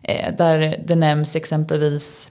Eh, 0.02 0.36
där 0.38 0.84
det 0.88 0.96
nämns 0.96 1.36
exempelvis 1.36 2.30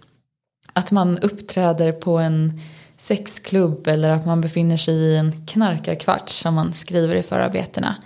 att 0.73 0.91
man 0.91 1.19
uppträder 1.19 1.93
på 1.93 2.19
en 2.19 2.61
sexklubb 2.99 3.87
eller 3.87 4.11
att 4.11 4.27
man 4.27 4.41
befinner 4.41 4.77
sig 4.77 4.95
i 4.95 5.17
en 5.17 5.47
knarkarkvart 5.47 6.29
som 6.29 6.55
man 6.55 6.73
skriver 6.73 7.15
i 7.15 7.23
förarbetena. 7.23 7.97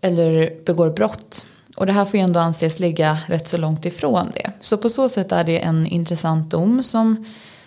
Eller 0.00 0.64
begår 0.64 0.90
brott. 0.90 1.46
Och 1.76 1.86
det 1.86 1.92
här 1.92 2.04
får 2.04 2.18
ju 2.18 2.24
ändå 2.24 2.40
anses 2.40 2.78
ligga 2.78 3.18
rätt 3.26 3.48
så 3.48 3.56
långt 3.56 3.86
ifrån 3.86 4.30
det. 4.34 4.52
Så 4.60 4.78
på 4.78 4.88
så 4.88 5.08
sätt 5.08 5.32
är 5.32 5.44
det 5.44 5.58
en 5.58 5.86
intressant 5.86 6.50
dom 6.50 6.82
som 6.82 7.24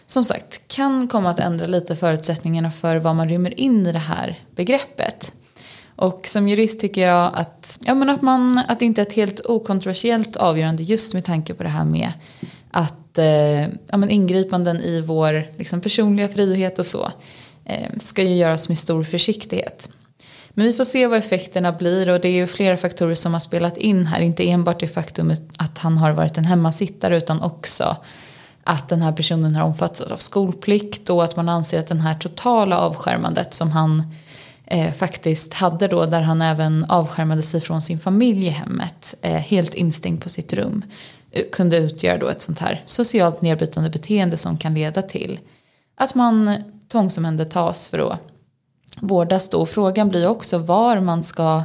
som 0.07 0.23
sagt 0.23 0.67
kan 0.67 1.07
komma 1.07 1.29
att 1.29 1.39
ändra 1.39 1.65
lite 1.65 1.95
förutsättningarna 1.95 2.71
för 2.71 2.95
vad 2.97 3.15
man 3.15 3.29
rymmer 3.29 3.59
in 3.59 3.87
i 3.87 3.91
det 3.91 3.99
här 3.99 4.39
begreppet. 4.55 5.33
Och 5.95 6.27
som 6.27 6.47
jurist 6.47 6.79
tycker 6.79 7.01
jag 7.01 7.31
att, 7.35 7.79
ja, 7.81 7.95
men 7.95 8.09
att, 8.09 8.21
man, 8.21 8.57
att 8.67 8.79
det 8.79 8.85
inte 8.85 9.01
är 9.01 9.05
ett 9.05 9.13
helt 9.13 9.45
okontroversiellt 9.45 10.35
avgörande 10.35 10.83
just 10.83 11.13
med 11.13 11.25
tanke 11.25 11.53
på 11.53 11.63
det 11.63 11.69
här 11.69 11.85
med 11.85 12.11
att 12.71 13.08
Eh, 13.19 13.67
ja, 13.91 13.97
men 13.97 14.09
ingripanden 14.09 14.81
i 14.81 15.01
vår 15.01 15.45
liksom, 15.57 15.81
personliga 15.81 16.27
frihet 16.27 16.79
och 16.79 16.85
så 16.85 17.11
eh, 17.65 17.89
ska 17.99 18.23
ju 18.23 18.35
göras 18.35 18.69
med 18.69 18.77
stor 18.77 19.03
försiktighet. 19.03 19.89
Men 20.49 20.65
vi 20.65 20.73
får 20.73 20.83
se 20.83 21.07
vad 21.07 21.19
effekterna 21.19 21.71
blir 21.71 22.09
och 22.09 22.19
det 22.19 22.27
är 22.27 22.33
ju 22.33 22.47
flera 22.47 22.77
faktorer 22.77 23.15
som 23.15 23.33
har 23.33 23.39
spelat 23.39 23.77
in 23.77 24.05
här. 24.05 24.21
Inte 24.21 24.49
enbart 24.49 24.79
det 24.79 24.87
faktumet 24.87 25.41
att 25.57 25.77
han 25.77 25.97
har 25.97 26.11
varit 26.11 26.37
en 26.37 26.45
hemmasittare 26.45 27.17
utan 27.17 27.41
också 27.41 27.97
att 28.63 28.89
den 28.89 29.01
här 29.01 29.11
personen 29.11 29.55
har 29.55 29.63
omfattats 29.63 30.11
av 30.11 30.17
skolplikt 30.17 31.09
och 31.09 31.23
att 31.23 31.35
man 31.35 31.49
anser 31.49 31.79
att 31.79 31.87
den 31.87 32.01
här 32.01 32.15
totala 32.15 32.77
avskärmandet 32.77 33.53
som 33.53 33.71
han 33.71 34.03
eh, 34.65 34.93
faktiskt 34.93 35.53
hade 35.53 35.87
då 35.87 36.05
där 36.05 36.21
han 36.21 36.41
även 36.41 36.85
avskärmade 36.89 37.41
sig 37.41 37.61
från 37.61 37.81
sin 37.81 37.99
familj 37.99 38.47
i 38.47 38.49
hemmet 38.49 39.15
eh, 39.21 39.31
helt 39.33 39.73
instängd 39.73 40.23
på 40.23 40.29
sitt 40.29 40.53
rum 40.53 40.83
Eh, 41.31 41.43
kunde 41.51 41.77
utgöra 41.77 42.17
då 42.17 42.27
ett 42.27 42.41
sånt 42.41 42.59
här 42.59 42.83
socialt 42.85 43.41
nedbrytande 43.41 43.89
beteende 43.89 44.37
som 44.37 44.57
kan 44.57 44.73
leda 44.73 45.01
till 45.01 45.39
att 45.95 46.15
man 46.15 46.63
tvångsomhändertas 46.87 47.87
för 47.87 48.11
att 48.11 48.19
vårdas 49.01 49.49
då. 49.49 49.65
Frågan 49.65 50.09
blir 50.09 50.27
också 50.27 50.57
var 50.57 50.99
man 50.99 51.23
ska 51.23 51.63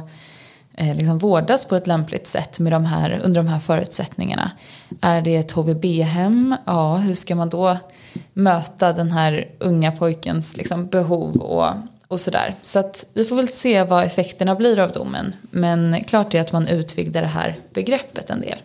eh, 0.73 0.95
liksom 0.95 1.17
vårdas 1.17 1.65
på 1.65 1.75
ett 1.75 1.87
lämpligt 1.87 2.27
sätt 2.27 2.59
med 2.59 2.73
de 2.73 2.85
här, 2.85 3.21
under 3.23 3.43
de 3.43 3.47
här 3.47 3.59
förutsättningarna. 3.59 4.51
Är 5.01 5.21
det 5.21 5.35
ett 5.35 5.51
HVB-hem? 5.51 6.55
Ja, 6.65 6.97
hur 6.97 7.15
ska 7.15 7.35
man 7.35 7.49
då 7.49 7.77
möta 8.33 8.93
den 8.93 9.11
här 9.11 9.49
unga 9.59 9.91
pojkens 9.91 10.57
liksom, 10.57 10.87
behov 10.87 11.37
och 11.37 11.73
och 12.07 12.19
sådär. 12.19 12.55
Så 12.61 12.79
att 12.79 13.05
vi 13.13 13.25
får 13.25 13.35
väl 13.35 13.47
se 13.47 13.83
vad 13.83 14.03
effekterna 14.03 14.55
blir 14.55 14.79
av 14.79 14.91
domen. 14.91 15.35
Men 15.51 16.03
klart 16.03 16.33
är 16.33 16.41
att 16.41 16.51
man 16.51 16.67
utvidgar 16.67 17.21
det 17.21 17.27
här 17.27 17.55
begreppet 17.73 18.29
en 18.29 18.41
del. 18.41 18.59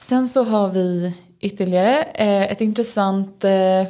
Sen 0.00 0.28
så 0.28 0.44
har 0.44 0.68
vi 0.68 1.14
ytterligare 1.40 2.02
eh, 2.02 2.42
ett 2.42 2.60
intressant 2.60 3.44
eh, 3.44 3.84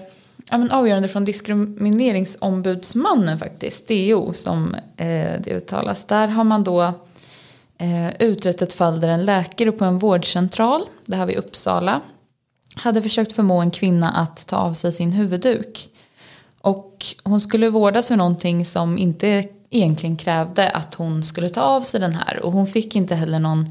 avgörande 0.71 1.09
från 1.09 1.25
diskrimineringsombudsmannen 1.25 3.39
faktiskt, 3.39 3.89
DO 3.89 4.33
som 4.33 4.75
eh, 4.97 5.41
det 5.41 5.51
uttalas. 5.51 6.05
Där 6.05 6.29
har 6.29 6.45
man 6.45 6.65
då 6.65 6.83
eh, 7.79 8.11
utrett 8.19 8.63
ett 8.63 8.73
fall 8.73 9.01
där 9.01 9.09
en 9.09 9.25
läkare 9.25 9.73
på 9.73 9.85
en 9.85 9.99
vårdcentral, 9.99 10.83
det 11.07 11.17
här 11.17 11.27
vi 11.27 11.33
i 11.33 11.37
Uppsala, 11.37 12.01
hade 12.75 13.03
försökt 13.03 13.33
förmå 13.33 13.61
en 13.61 13.71
kvinna 13.71 14.11
att 14.11 14.47
ta 14.47 14.57
av 14.57 14.75
sig 14.75 14.93
sin 14.93 15.13
huvudduk. 15.13 15.89
Och 16.61 17.07
hon 17.25 17.41
skulle 17.41 17.69
vårdas 17.69 18.09
för 18.09 18.17
någonting 18.17 18.67
som 18.67 18.99
inte 18.99 19.45
egentligen 19.71 20.17
krävde 20.17 20.71
att 20.71 20.95
hon 20.95 21.23
skulle 21.23 21.49
ta 21.49 21.61
av 21.61 21.81
sig 21.81 22.01
den 22.01 22.15
här. 22.15 22.41
Och 22.43 22.53
hon 22.53 22.67
fick 22.67 22.97
inte 22.97 23.15
heller 23.15 23.39
någon 23.39 23.65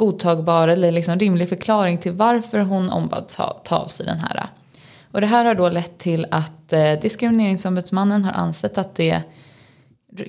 godtagbar 0.00 0.68
eller 0.68 0.92
liksom 0.92 1.18
rimlig 1.18 1.48
förklaring 1.48 1.98
till 1.98 2.12
varför 2.12 2.58
hon 2.58 2.90
ombads 2.90 3.36
ta, 3.36 3.60
ta 3.64 3.76
av 3.76 3.88
sig 3.88 4.06
den 4.06 4.18
här. 4.18 4.46
Och 5.12 5.20
det 5.20 5.26
här 5.26 5.44
har 5.44 5.54
då 5.54 5.68
lett 5.68 5.98
till 5.98 6.26
att 6.30 6.72
eh, 6.72 6.92
Diskrimineringsombudsmannen 6.92 8.24
har 8.24 8.32
ansett 8.32 8.78
att 8.78 8.94
det 8.94 9.22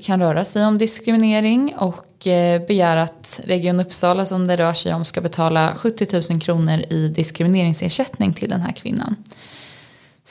kan 0.02 0.20
röra 0.20 0.46
sig 0.46 0.66
om 0.66 0.78
diskriminering 0.78 1.76
och 1.78 2.28
eh, 2.28 2.68
begär 2.68 2.98
att 2.98 3.40
Region 3.44 3.80
Uppsala 3.80 4.26
som 4.26 4.48
det 4.48 4.58
rör 4.58 4.74
sig 4.74 4.94
om 4.94 5.06
ska 5.06 5.22
betala 5.22 5.74
70 5.76 6.32
000 6.32 6.42
kronor 6.42 6.80
i 6.90 7.08
diskrimineringsersättning 7.08 8.34
till 8.34 8.50
den 8.50 8.62
här 8.62 8.72
kvinnan. 8.72 9.16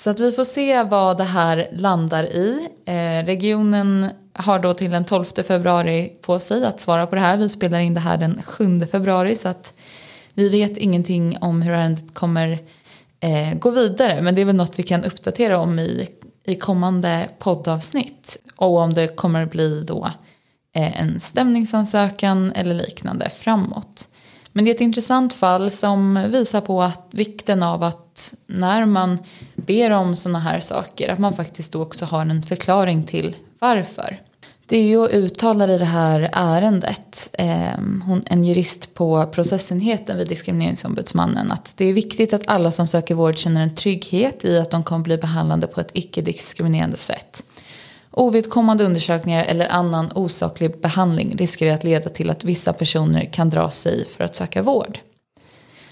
Så 0.00 0.10
att 0.10 0.20
vi 0.20 0.32
får 0.32 0.44
se 0.44 0.82
vad 0.82 1.18
det 1.18 1.24
här 1.24 1.68
landar 1.72 2.24
i. 2.24 2.68
Eh, 2.84 3.26
regionen 3.26 4.10
har 4.32 4.58
då 4.58 4.74
till 4.74 4.90
den 4.90 5.04
12 5.04 5.24
februari 5.24 6.12
på 6.20 6.38
sig 6.38 6.64
att 6.64 6.80
svara 6.80 7.06
på 7.06 7.14
det 7.14 7.20
här. 7.20 7.36
Vi 7.36 7.48
spelar 7.48 7.78
in 7.78 7.94
det 7.94 8.00
här 8.00 8.16
den 8.16 8.42
7 8.42 8.80
februari 8.86 9.36
så 9.36 9.48
att 9.48 9.72
vi 10.34 10.48
vet 10.48 10.76
ingenting 10.76 11.38
om 11.40 11.62
hur 11.62 11.72
ärendet 11.72 12.14
kommer 12.14 12.58
eh, 13.20 13.54
gå 13.58 13.70
vidare. 13.70 14.22
Men 14.22 14.34
det 14.34 14.40
är 14.40 14.44
väl 14.44 14.56
något 14.56 14.78
vi 14.78 14.82
kan 14.82 15.04
uppdatera 15.04 15.58
om 15.58 15.78
i, 15.78 16.08
i 16.44 16.54
kommande 16.54 17.28
poddavsnitt. 17.38 18.36
Och 18.56 18.76
om 18.76 18.92
det 18.92 19.16
kommer 19.16 19.46
bli 19.46 19.82
då 19.82 20.10
eh, 20.76 21.00
en 21.00 21.20
stämningsansökan 21.20 22.52
eller 22.52 22.74
liknande 22.74 23.30
framåt. 23.30 24.08
Men 24.52 24.64
det 24.64 24.70
är 24.70 24.74
ett 24.74 24.80
intressant 24.80 25.32
fall 25.32 25.70
som 25.70 26.26
visar 26.30 26.60
på 26.60 26.82
att 26.82 27.08
vikten 27.10 27.62
av 27.62 27.82
att 27.82 28.34
när 28.46 28.84
man 28.84 29.18
ber 29.56 29.90
om 29.90 30.16
sådana 30.16 30.38
här 30.38 30.60
saker 30.60 31.12
att 31.12 31.18
man 31.18 31.32
faktiskt 31.32 31.72
då 31.72 31.82
också 31.82 32.04
har 32.04 32.20
en 32.20 32.42
förklaring 32.42 33.04
till 33.04 33.36
varför. 33.58 34.20
DO 34.70 35.08
uttalar 35.08 35.70
i 35.70 35.78
det 35.78 35.84
här 35.84 36.30
ärendet, 36.32 37.28
eh, 37.32 37.78
hon, 38.06 38.22
en 38.26 38.44
jurist 38.44 38.94
på 38.94 39.26
processenheten 39.26 40.18
vid 40.18 40.28
Diskrimineringsombudsmannen, 40.28 41.52
att 41.52 41.72
det 41.76 41.84
är 41.84 41.92
viktigt 41.92 42.32
att 42.32 42.48
alla 42.48 42.70
som 42.70 42.86
söker 42.86 43.14
vård 43.14 43.38
känner 43.38 43.62
en 43.62 43.74
trygghet 43.74 44.44
i 44.44 44.58
att 44.58 44.70
de 44.70 44.84
kommer 44.84 45.04
bli 45.04 45.18
behandlade 45.18 45.66
på 45.66 45.80
ett 45.80 45.90
icke-diskriminerande 45.92 46.96
sätt. 46.96 47.42
Ovidkommande 48.12 48.84
undersökningar 48.84 49.44
eller 49.44 49.68
annan 49.68 50.12
osaklig 50.14 50.80
behandling 50.80 51.36
riskerar 51.36 51.74
att 51.74 51.84
leda 51.84 52.10
till 52.10 52.30
att 52.30 52.44
vissa 52.44 52.72
personer 52.72 53.24
kan 53.32 53.50
dra 53.50 53.70
sig 53.70 54.06
för 54.08 54.24
att 54.24 54.36
söka 54.36 54.62
vård. 54.62 54.98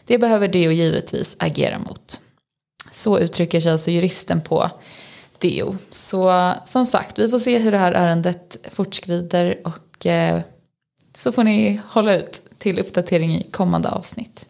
Det 0.04 0.18
behöver 0.18 0.48
DO 0.48 0.59
givetvis 0.59 1.37
agera 1.38 1.78
mot. 1.78 2.20
Så 2.92 3.18
uttrycker 3.18 3.61
sig 3.61 3.72
alltså 3.72 3.90
juristen 3.90 4.40
på 4.40 4.70
DO. 5.38 5.74
Så 5.90 6.52
som 6.64 6.87
sagt, 6.87 7.18
vi 7.18 7.28
får 7.28 7.38
se 7.38 7.59
hur 7.59 7.70
det 7.70 7.78
här 7.78 7.92
ärendet 7.92 8.57
fortskrider 8.70 9.59
och 9.64 10.07
eh, 10.07 10.40
så 11.16 11.33
får 11.33 11.44
ni 11.44 11.81
hålla 11.88 12.16
ut 12.16 12.42
till 12.59 12.81
uppdatering 12.81 13.35
i 13.35 13.42
kommande 13.42 13.88
avsnitt. 13.88 14.46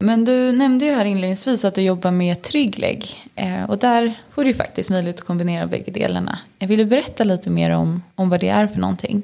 Men 0.00 0.24
du 0.24 0.52
nämnde 0.52 0.84
ju 0.84 0.92
här 0.92 1.04
inledningsvis 1.04 1.64
att 1.64 1.74
du 1.74 1.82
jobbar 1.82 2.10
med 2.10 2.42
Trygglägg 2.42 3.30
eh, 3.34 3.70
och 3.70 3.78
där 3.78 4.14
får 4.30 4.44
du 4.44 4.54
faktiskt 4.54 4.90
möjlighet 4.90 5.20
att 5.20 5.26
kombinera 5.26 5.66
bägge 5.66 5.92
delarna. 5.92 6.38
Vill 6.58 6.78
du 6.78 6.84
berätta 6.84 7.24
lite 7.24 7.50
mer 7.50 7.70
om, 7.70 8.02
om 8.14 8.30
vad 8.30 8.40
det 8.40 8.48
är 8.48 8.66
för 8.66 8.80
någonting? 8.80 9.22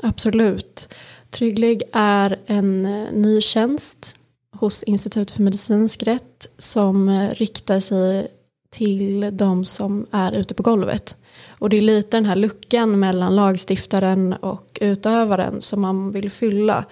Absolut. 0.00 0.94
Trygglägg 1.30 1.82
är 1.92 2.36
en 2.46 2.86
eh, 2.86 3.12
ny 3.12 3.40
tjänst 3.40 4.16
hos 4.52 4.82
Institutet 4.82 5.30
för 5.30 5.42
medicinsk 5.42 6.02
rätt 6.02 6.46
som 6.58 7.08
eh, 7.08 7.30
riktar 7.30 7.80
sig 7.80 8.28
till 8.70 9.30
de 9.32 9.64
som 9.64 10.06
är 10.10 10.32
ute 10.32 10.54
på 10.54 10.62
golvet. 10.62 11.16
Och 11.48 11.70
det 11.70 11.76
är 11.76 11.82
lite 11.82 12.16
den 12.16 12.26
här 12.26 12.36
luckan 12.36 13.00
mellan 13.00 13.36
lagstiftaren 13.36 14.32
och 14.32 14.78
utövaren 14.80 15.60
som 15.60 15.80
man 15.80 16.12
vill 16.12 16.30
fylla. 16.30 16.84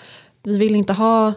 Vi 0.43 0.59
vill 0.59 0.77
inte 0.77 0.93
ha 0.93 1.35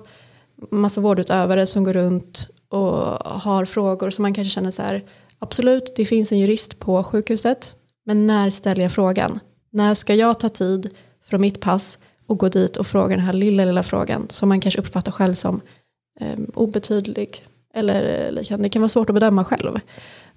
massa 0.71 1.01
vårdutövare 1.01 1.67
som 1.67 1.83
går 1.83 1.93
runt 1.93 2.49
och 2.69 2.95
har 3.41 3.65
frågor 3.65 4.09
som 4.09 4.21
man 4.21 4.33
kanske 4.33 4.51
känner 4.51 4.71
så 4.71 4.81
här. 4.81 5.03
Absolut, 5.39 5.93
det 5.95 6.05
finns 6.05 6.31
en 6.31 6.39
jurist 6.39 6.79
på 6.79 7.03
sjukhuset. 7.03 7.75
Men 8.05 8.27
när 8.27 8.49
ställer 8.49 8.81
jag 8.81 8.91
frågan? 8.91 9.39
När 9.71 9.93
ska 9.93 10.15
jag 10.15 10.39
ta 10.39 10.49
tid 10.49 10.93
från 11.23 11.41
mitt 11.41 11.59
pass 11.59 11.97
och 12.27 12.37
gå 12.37 12.49
dit 12.49 12.77
och 12.77 12.87
fråga 12.87 13.15
den 13.15 13.25
här 13.25 13.33
lilla, 13.33 13.65
lilla 13.65 13.83
frågan 13.83 14.25
som 14.29 14.49
man 14.49 14.61
kanske 14.61 14.81
uppfattar 14.81 15.11
själv 15.11 15.33
som 15.33 15.61
eh, 16.19 16.39
obetydlig 16.53 17.45
eller 17.73 18.31
liknande. 18.31 18.65
Det 18.65 18.69
kan 18.69 18.81
vara 18.81 18.89
svårt 18.89 19.09
att 19.09 19.13
bedöma 19.13 19.43
själv 19.45 19.79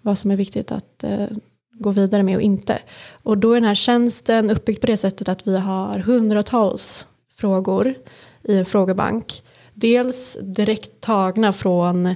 vad 0.01 0.19
som 0.19 0.31
är 0.31 0.37
viktigt 0.37 0.73
att 0.73 1.05
eh, 1.05 1.27
gå 1.73 1.91
vidare 1.91 2.23
med 2.23 2.37
och 2.37 2.43
inte. 2.43 2.79
Och 3.23 3.39
då 3.39 3.51
är 3.51 3.55
den 3.55 3.65
här 3.65 3.75
tjänsten 3.75 4.51
uppbyggd 4.51 4.81
på 4.81 4.87
det 4.87 4.97
sättet 4.97 5.29
att 5.29 5.47
vi 5.47 5.59
har 5.59 5.99
hundratals 5.99 7.07
frågor 7.37 7.95
i 8.43 8.57
en 8.57 8.65
frågebank 8.65 9.43
dels 9.83 10.39
direkt 10.43 11.01
tagna 11.01 11.53
från 11.53 12.15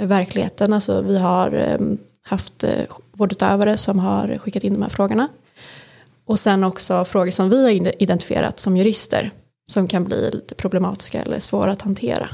verkligheten. 0.00 0.72
Alltså 0.72 1.02
vi 1.02 1.18
har 1.18 1.52
ehm, 1.52 1.98
haft 2.22 2.64
eh, 2.64 2.84
vårdutövare 3.12 3.76
som 3.76 3.98
har 3.98 4.38
skickat 4.38 4.64
in 4.64 4.72
de 4.72 4.82
här 4.82 4.88
frågorna. 4.88 5.28
Och 6.24 6.40
sen 6.40 6.64
också 6.64 7.04
frågor 7.04 7.30
som 7.30 7.50
vi 7.50 7.62
har 7.62 8.02
identifierat 8.02 8.58
som 8.58 8.76
jurister. 8.76 9.30
Som 9.70 9.88
kan 9.88 10.04
bli 10.04 10.30
lite 10.30 10.54
problematiska 10.54 11.22
eller 11.22 11.38
svåra 11.38 11.70
att 11.70 11.82
hantera. 11.82 12.28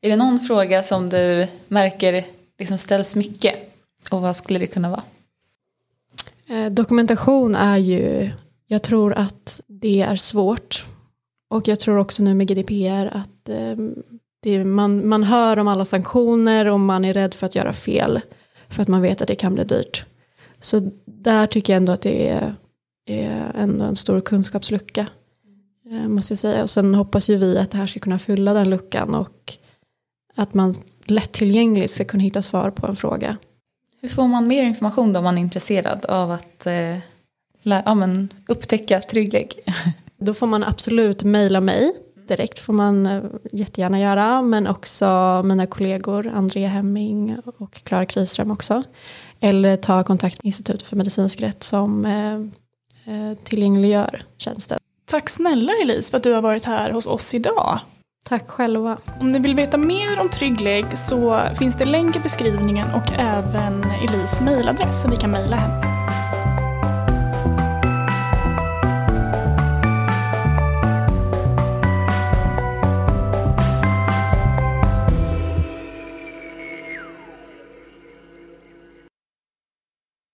Är 0.00 0.10
det 0.10 0.16
någon 0.16 0.40
fråga 0.40 0.82
som 0.82 1.08
du 1.08 1.46
märker 1.68 2.24
liksom 2.58 2.78
ställs 2.78 3.16
mycket? 3.16 3.54
Och 4.10 4.20
vad 4.20 4.36
skulle 4.36 4.58
det 4.58 4.66
kunna 4.66 4.90
vara? 4.90 5.02
Eh, 6.46 6.72
dokumentation 6.72 7.54
är 7.56 7.76
ju, 7.76 8.30
jag 8.66 8.82
tror 8.82 9.12
att 9.12 9.60
det 9.66 10.02
är 10.02 10.16
svårt. 10.16 10.86
Och 11.50 11.68
jag 11.68 11.80
tror 11.80 11.98
också 11.98 12.22
nu 12.22 12.34
med 12.34 12.48
GDPR 12.48 13.16
att 13.16 13.48
det, 14.42 14.64
man, 14.64 15.08
man 15.08 15.24
hör 15.24 15.58
om 15.58 15.68
alla 15.68 15.84
sanktioner 15.84 16.66
och 16.66 16.80
man 16.80 17.04
är 17.04 17.14
rädd 17.14 17.34
för 17.34 17.46
att 17.46 17.54
göra 17.54 17.72
fel. 17.72 18.20
För 18.68 18.82
att 18.82 18.88
man 18.88 19.02
vet 19.02 19.22
att 19.22 19.28
det 19.28 19.34
kan 19.34 19.54
bli 19.54 19.64
dyrt. 19.64 20.04
Så 20.60 20.90
där 21.04 21.46
tycker 21.46 21.72
jag 21.72 21.76
ändå 21.76 21.92
att 21.92 22.02
det 22.02 22.28
är, 22.28 22.54
är 23.06 23.52
ändå 23.54 23.84
en 23.84 23.96
stor 23.96 24.20
kunskapslucka. 24.20 25.06
Eh, 25.90 26.08
måste 26.08 26.32
jag 26.32 26.38
säga. 26.38 26.62
Och 26.62 26.70
sen 26.70 26.94
hoppas 26.94 27.30
ju 27.30 27.36
vi 27.36 27.58
att 27.58 27.70
det 27.70 27.78
här 27.78 27.86
ska 27.86 28.00
kunna 28.00 28.18
fylla 28.18 28.54
den 28.54 28.70
luckan. 28.70 29.14
Och 29.14 29.58
att 30.34 30.54
man 30.54 30.74
lättillgängligt 31.06 31.92
ska 31.92 32.04
kunna 32.04 32.22
hitta 32.22 32.42
svar 32.42 32.70
på 32.70 32.86
en 32.86 32.96
fråga. 32.96 33.36
Hur 34.00 34.08
får 34.08 34.28
man 34.28 34.46
mer 34.46 34.62
information 34.62 35.12
då 35.12 35.18
om 35.18 35.24
man 35.24 35.38
är 35.38 35.42
intresserad 35.42 36.06
av 36.06 36.30
att 36.30 36.66
eh, 36.66 36.98
ja, 37.62 37.94
men 37.94 38.28
upptäcka 38.48 39.00
trygglägg? 39.00 39.52
Då 40.18 40.34
får 40.34 40.46
man 40.46 40.64
absolut 40.64 41.22
mejla 41.22 41.60
mig 41.60 41.92
direkt 42.28 42.58
får 42.58 42.72
man 42.72 43.06
eh, 43.06 43.22
jättegärna 43.52 44.00
göra. 44.00 44.42
Men 44.42 44.66
också 44.66 45.42
mina 45.44 45.66
kollegor 45.66 46.32
Andrea 46.34 46.68
Hemming 46.68 47.36
och 47.58 47.72
Klara 47.72 48.06
Kriström 48.06 48.50
också. 48.50 48.82
Eller 49.40 49.76
ta 49.76 50.02
kontakt 50.02 50.42
med 50.42 50.46
Institutet 50.46 50.82
för 50.82 50.96
medicinsk 50.96 51.40
rätt 51.40 51.62
som 51.62 52.04
eh, 52.04 52.34
eh, 53.14 53.38
tillgängliggör 53.44 54.22
tjänsten. 54.36 54.78
Tack 55.04 55.28
snälla 55.28 55.72
Elise 55.82 56.10
för 56.10 56.16
att 56.16 56.22
du 56.22 56.32
har 56.32 56.42
varit 56.42 56.64
här 56.64 56.90
hos 56.90 57.06
oss 57.06 57.34
idag. 57.34 57.80
Tack 58.24 58.50
själva. 58.50 58.98
Om 59.20 59.32
ni 59.32 59.38
vill 59.38 59.54
veta 59.54 59.78
mer 59.78 60.20
om 60.20 60.28
Trygglägg 60.28 60.98
så 60.98 61.42
finns 61.58 61.76
det 61.76 61.84
länk 61.84 62.16
i 62.16 62.20
beskrivningen 62.20 62.88
och 62.94 63.12
även 63.12 63.84
Elise 63.84 64.42
mejladress 64.42 65.02
så 65.02 65.08
ni 65.08 65.16
kan 65.16 65.30
mejla 65.30 65.56
henne. 65.56 65.91